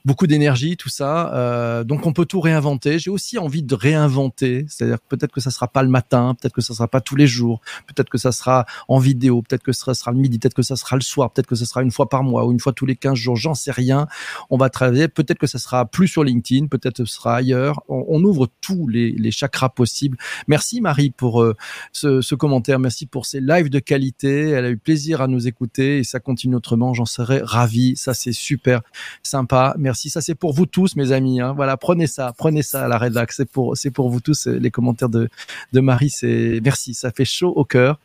beaucoup 0.05 0.27
d'énergie, 0.27 0.77
tout 0.77 0.89
ça. 0.89 1.85
donc 1.85 2.07
on 2.07 2.13
peut 2.13 2.27
tout 2.27 2.41
réinventer. 2.41 2.99
J'ai 2.99 3.11
aussi 3.11 3.39
envie 3.39 3.63
de 3.63 3.75
réinventer, 3.75 4.67
c'est-à-dire 4.69 4.99
peut-être 5.09 5.33
que 5.33 5.41
ça 5.41 5.51
sera 5.51 5.69
pas 5.69 5.83
le 5.83 5.89
matin, 5.89 6.35
peut-être 6.41 6.55
que 6.55 6.61
ça 6.61 6.75
sera 6.75 6.89
pas 6.89 7.01
tous 7.01 7.17
les 7.17 7.27
jours, 7.27 7.61
peut-être 7.87 8.09
que 8.09 8.19
ça 8.19 8.33
sera 8.33 8.67
en 8.89 8.99
vidéo, 8.99 9.43
peut-être 9.43 9.63
que 9.63 9.73
ce 9.73 9.95
sera 9.95 10.13
le 10.13 10.19
midi, 10.19 10.39
peut-être 10.39 10.55
que 10.55 10.63
ça 10.63 10.77
sera 10.77 10.97
le 10.97 11.03
soir, 11.03 11.31
peut-être 11.31 11.47
que 11.47 11.55
ce 11.55 11.65
sera 11.65 11.83
une 11.83 11.91
fois 11.91 12.09
par 12.09 12.23
mois 12.23 12.47
ou 12.47 12.53
une 12.53 12.61
fois 12.61 12.73
tous 12.73 12.87
les 12.87 12.97
15 12.97 13.15
jours, 13.15 13.37
j'en 13.37 13.55
sais 13.55 13.71
rien. 13.71 14.07
On 14.51 14.57
va 14.57 14.71
travailler, 14.71 15.09
peut-être 15.09 15.39
que 15.39 15.47
ça 15.47 15.59
sera 15.59 15.76
plus 15.85 16.09
sur 16.09 16.25
LinkedIn, 16.25 16.67
peut-être 16.67 16.99
ce 16.99 17.05
sera 17.05 17.37
ailleurs. 17.37 17.83
On, 17.89 18.23
ouvre 18.25 18.49
tous 18.61 18.89
les, 18.89 19.31
chakras 19.31 19.69
possibles. 19.69 20.17
Merci 20.49 20.81
Marie 20.81 21.11
pour 21.11 21.43
euh, 21.43 21.55
ce, 21.93 22.35
commentaire, 22.35 22.79
merci 22.79 23.07
pour 23.07 23.27
ces 23.27 23.41
lives 23.41 23.69
de 23.69 23.79
qualité. 23.79 24.51
Elle 24.51 24.65
a 24.65 24.71
eu 24.71 24.77
plaisir 24.77 25.21
à 25.21 25.29
nous 25.29 25.47
écouter 25.47 25.99
et 25.99 26.05
ça 26.05 26.21
continue 26.21 26.57
autrement. 26.57 26.95
J'en 26.95 27.05
serais 27.05 27.41
ravi. 27.43 27.97
Ça 27.97 28.15
c'est 28.15 28.33
super 28.33 28.83
sympa. 29.23 29.75
Merci. 29.79 30.11
Ça 30.11 30.21
c'est 30.21 30.35
pour 30.35 30.53
vous 30.53 30.67
tous, 30.67 30.97
mes 30.97 31.13
amis. 31.13 31.41
Hein. 31.41 31.53
Voilà, 31.55 31.77
prenez 31.77 32.07
ça, 32.07 32.33
prenez 32.37 32.63
ça 32.63 32.85
à 32.85 32.89
la 32.89 32.99
rédac. 32.99 33.33
C'est 33.33 33.49
pour, 33.51 33.77
c'est 33.77 33.91
pour 33.91 34.09
vous 34.11 34.21
tous. 34.21 34.47
Les 34.47 34.71
commentaires 34.71 35.09
de, 35.09 35.29
de 35.73 35.81
Marie, 35.81 36.11
c'est 36.11 36.61
merci. 36.65 36.95
Ça 36.95 37.11
fait 37.11 37.25
chaud 37.25 37.53
au 37.55 37.65
cœur. 37.65 37.99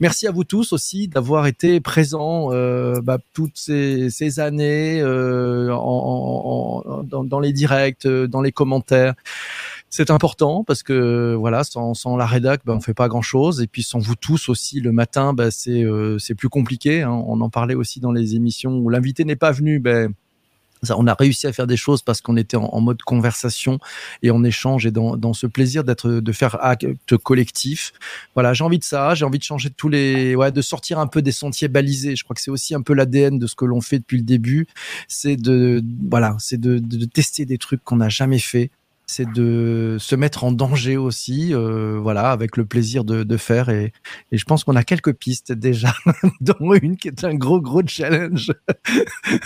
Merci 0.00 0.26
à 0.26 0.30
vous 0.30 0.44
tous 0.44 0.72
aussi 0.72 1.08
d'avoir 1.08 1.46
été 1.46 1.80
présent 1.80 2.52
euh, 2.52 3.00
bah, 3.02 3.18
toutes 3.32 3.56
ces, 3.56 4.40
années 4.40 5.00
euh, 5.00 5.72
en, 5.72 7.04
dans, 7.16 7.24
dans, 7.24 7.40
les 7.40 7.52
directs, 7.52 8.06
euh, 8.06 8.26
dans 8.26 8.42
les 8.42 8.52
commentaires. 8.52 9.14
C'est 9.88 10.10
important 10.10 10.64
parce 10.64 10.82
que 10.82 11.34
voilà, 11.34 11.64
sans, 11.64 11.94
sans 11.94 12.16
la 12.16 12.26
rédac, 12.26 12.60
bah, 12.64 12.74
on 12.76 12.80
fait 12.80 12.94
pas 12.94 13.08
grand 13.08 13.22
chose. 13.22 13.62
Et 13.62 13.66
puis 13.66 13.82
sans 13.82 13.98
vous 13.98 14.16
tous 14.16 14.48
aussi, 14.48 14.80
le 14.80 14.92
matin, 14.92 15.32
bah, 15.32 15.50
c'est 15.50 15.84
euh, 15.84 16.18
c'est 16.18 16.34
plus 16.34 16.48
compliqué. 16.48 17.02
Hein. 17.02 17.22
On 17.26 17.40
en 17.40 17.50
parlait 17.50 17.74
aussi 17.74 18.00
dans 18.00 18.12
les 18.12 18.34
émissions 18.34 18.76
où 18.76 18.88
l'invité 18.90 19.24
n'est 19.24 19.36
pas 19.36 19.52
venu. 19.52 19.78
Ben 19.78 20.12
on 20.90 21.06
a 21.06 21.14
réussi 21.14 21.46
à 21.46 21.52
faire 21.52 21.66
des 21.66 21.76
choses 21.76 22.02
parce 22.02 22.20
qu'on 22.20 22.36
était 22.36 22.56
en, 22.56 22.80
mode 22.80 23.02
conversation 23.02 23.78
et 24.22 24.30
en 24.30 24.44
échange 24.44 24.86
et 24.86 24.90
dans, 24.90 25.16
dans 25.16 25.32
ce 25.32 25.46
plaisir 25.46 25.84
d'être 25.84 26.08
de 26.08 26.32
faire 26.32 26.62
acte 26.64 27.16
collectif. 27.16 27.92
Voilà, 28.34 28.54
j'ai 28.54 28.64
envie 28.64 28.78
de 28.78 28.84
ça, 28.84 29.14
j'ai 29.14 29.24
envie 29.24 29.38
de 29.38 29.44
changer 29.44 29.70
tous 29.70 29.88
les, 29.88 30.34
ouais, 30.34 30.52
de 30.52 30.62
sortir 30.62 30.98
un 30.98 31.06
peu 31.06 31.22
des 31.22 31.32
sentiers 31.32 31.68
balisés. 31.68 32.16
Je 32.16 32.24
crois 32.24 32.34
que 32.34 32.42
c'est 32.42 32.50
aussi 32.50 32.74
un 32.74 32.82
peu 32.82 32.94
l'ADN 32.94 33.38
de 33.38 33.46
ce 33.46 33.54
que 33.54 33.64
l'on 33.64 33.80
fait 33.80 33.98
depuis 33.98 34.18
le 34.18 34.24
début, 34.24 34.66
c'est 35.08 35.36
de, 35.36 35.82
voilà, 36.08 36.36
c'est 36.38 36.60
de, 36.60 36.78
de, 36.78 37.04
tester 37.06 37.44
des 37.44 37.58
trucs 37.58 37.82
qu'on 37.84 37.96
n'a 37.96 38.08
jamais 38.08 38.38
fait 38.38 38.70
c'est 39.06 39.30
de 39.30 39.96
se 40.00 40.16
mettre 40.16 40.44
en 40.44 40.52
danger 40.52 40.96
aussi, 40.96 41.54
euh, 41.54 41.98
voilà, 42.00 42.30
avec 42.30 42.56
le 42.56 42.64
plaisir 42.64 43.04
de, 43.04 43.22
de 43.22 43.36
faire. 43.36 43.68
Et, 43.68 43.92
et, 44.32 44.38
je 44.38 44.44
pense 44.44 44.64
qu'on 44.64 44.76
a 44.76 44.84
quelques 44.84 45.12
pistes 45.12 45.52
déjà, 45.52 45.94
dont 46.40 46.74
une 46.74 46.96
qui 46.96 47.08
est 47.08 47.24
un 47.24 47.34
gros, 47.34 47.60
gros 47.60 47.82
challenge. 47.86 48.52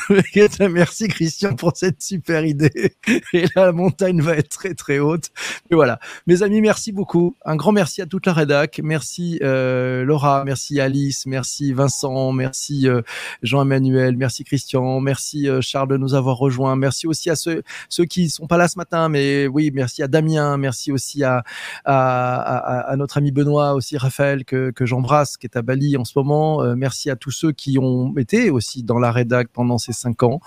Merci 0.70 1.08
Christian 1.08 1.54
pour 1.54 1.72
cette 1.76 2.02
super 2.02 2.44
idée. 2.44 2.94
Et 3.32 3.44
la 3.54 3.72
montagne 3.72 4.20
va 4.20 4.36
être 4.36 4.48
très, 4.48 4.74
très 4.74 4.98
haute. 4.98 5.30
Et 5.70 5.74
voilà. 5.74 6.00
Mes 6.26 6.42
amis, 6.42 6.60
merci 6.60 6.92
beaucoup. 6.92 7.36
Un 7.44 7.56
grand 7.56 7.72
merci 7.72 8.02
à 8.02 8.06
toute 8.06 8.26
la 8.26 8.32
rédac. 8.32 8.80
Merci 8.82 9.38
euh, 9.42 10.04
Laura, 10.04 10.44
merci 10.44 10.80
Alice, 10.80 11.26
merci 11.26 11.72
Vincent, 11.72 12.32
merci 12.32 12.88
euh, 12.88 13.02
Jean-Emmanuel, 13.42 14.16
merci 14.16 14.44
Christian, 14.44 15.00
merci 15.00 15.48
euh, 15.48 15.60
Charles 15.60 15.88
de 15.88 15.96
nous 15.96 16.14
avoir 16.14 16.36
rejoints. 16.36 16.76
Merci 16.76 17.06
aussi 17.06 17.30
à 17.30 17.36
ceux, 17.36 17.62
ceux 17.88 18.04
qui 18.04 18.28
sont 18.30 18.46
pas 18.46 18.56
là 18.56 18.68
ce 18.68 18.78
matin, 18.78 19.08
mais 19.08 19.46
oui, 19.50 19.70
merci 19.74 20.02
à 20.02 20.08
Damien, 20.08 20.56
merci 20.56 20.92
aussi 20.92 21.22
à, 21.24 21.44
à, 21.84 22.94
notre 22.96 23.18
ami 23.18 23.32
Benoît, 23.32 23.74
aussi 23.74 23.96
Raphaël 23.98 24.44
que, 24.44 24.70
que 24.70 24.86
j'embrasse, 24.86 25.36
qui 25.36 25.46
est 25.46 25.56
à 25.56 25.62
Bali 25.62 25.96
en 25.96 26.04
ce 26.04 26.12
moment. 26.16 26.62
Euh, 26.62 26.74
merci 26.76 27.10
à 27.10 27.16
tous 27.16 27.30
ceux 27.30 27.52
qui 27.52 27.78
ont 27.78 28.16
été 28.16 28.50
aussi 28.50 28.82
dans 28.82 28.98
la 28.98 29.12
rédac 29.12 29.48
pendant 29.48 29.78
ces 29.78 29.92
cinq 29.92 30.22
ans. 30.22 30.40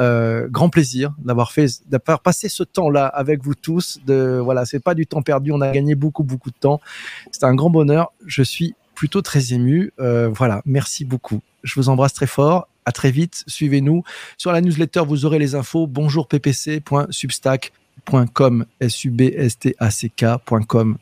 Euh, 0.00 0.48
grand 0.48 0.68
plaisir 0.68 1.14
d'avoir 1.18 1.52
fait, 1.52 1.68
d'avoir 1.88 2.20
passé 2.20 2.48
ce 2.48 2.62
temps-là 2.62 3.06
avec 3.06 3.42
vous 3.42 3.54
tous. 3.54 4.00
De 4.06 4.40
voilà, 4.42 4.64
c'est 4.64 4.80
pas 4.80 4.94
du 4.94 5.06
temps 5.06 5.22
perdu, 5.22 5.52
on 5.52 5.60
a 5.60 5.70
gagné 5.70 5.94
beaucoup 5.94 6.24
beaucoup 6.24 6.50
de 6.50 6.58
temps. 6.58 6.80
C'est 7.30 7.44
un 7.44 7.54
grand 7.54 7.70
bonheur. 7.70 8.12
Je 8.26 8.42
suis 8.42 8.74
plutôt 8.94 9.22
très 9.22 9.52
ému. 9.52 9.92
Euh, 10.00 10.28
voilà, 10.28 10.60
merci 10.64 11.04
beaucoup. 11.04 11.40
Je 11.62 11.74
vous 11.76 11.88
embrasse 11.88 12.12
très 12.12 12.26
fort. 12.26 12.68
À 12.84 12.90
très 12.90 13.10
vite. 13.10 13.44
Suivez-nous 13.46 14.02
sur 14.38 14.50
la 14.50 14.60
newsletter. 14.60 15.02
Vous 15.06 15.24
aurez 15.24 15.38
les 15.38 15.54
infos. 15.54 15.86
Bonjour 15.86 16.26
ppc.substack 16.26 17.72
substack.com, 18.06 18.64
S-U-B-S-T-A-C-K.com. 18.80 20.98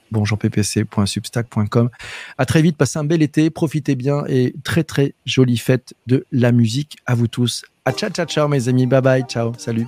À 2.38 2.46
très 2.46 2.62
vite, 2.62 2.76
passez 2.76 2.98
un 2.98 3.04
bel 3.04 3.22
été, 3.22 3.50
profitez 3.50 3.94
bien 3.94 4.24
et 4.28 4.54
très 4.64 4.82
très 4.84 5.14
jolie 5.24 5.58
fête 5.58 5.94
de 6.06 6.26
la 6.32 6.52
musique 6.52 6.96
à 7.06 7.14
vous 7.14 7.28
tous. 7.28 7.64
À 7.84 7.92
ciao 7.92 8.10
ciao 8.10 8.26
ciao 8.26 8.48
mes 8.48 8.68
amis, 8.68 8.86
bye 8.86 9.00
bye, 9.00 9.22
ciao, 9.24 9.52
salut. 9.58 9.86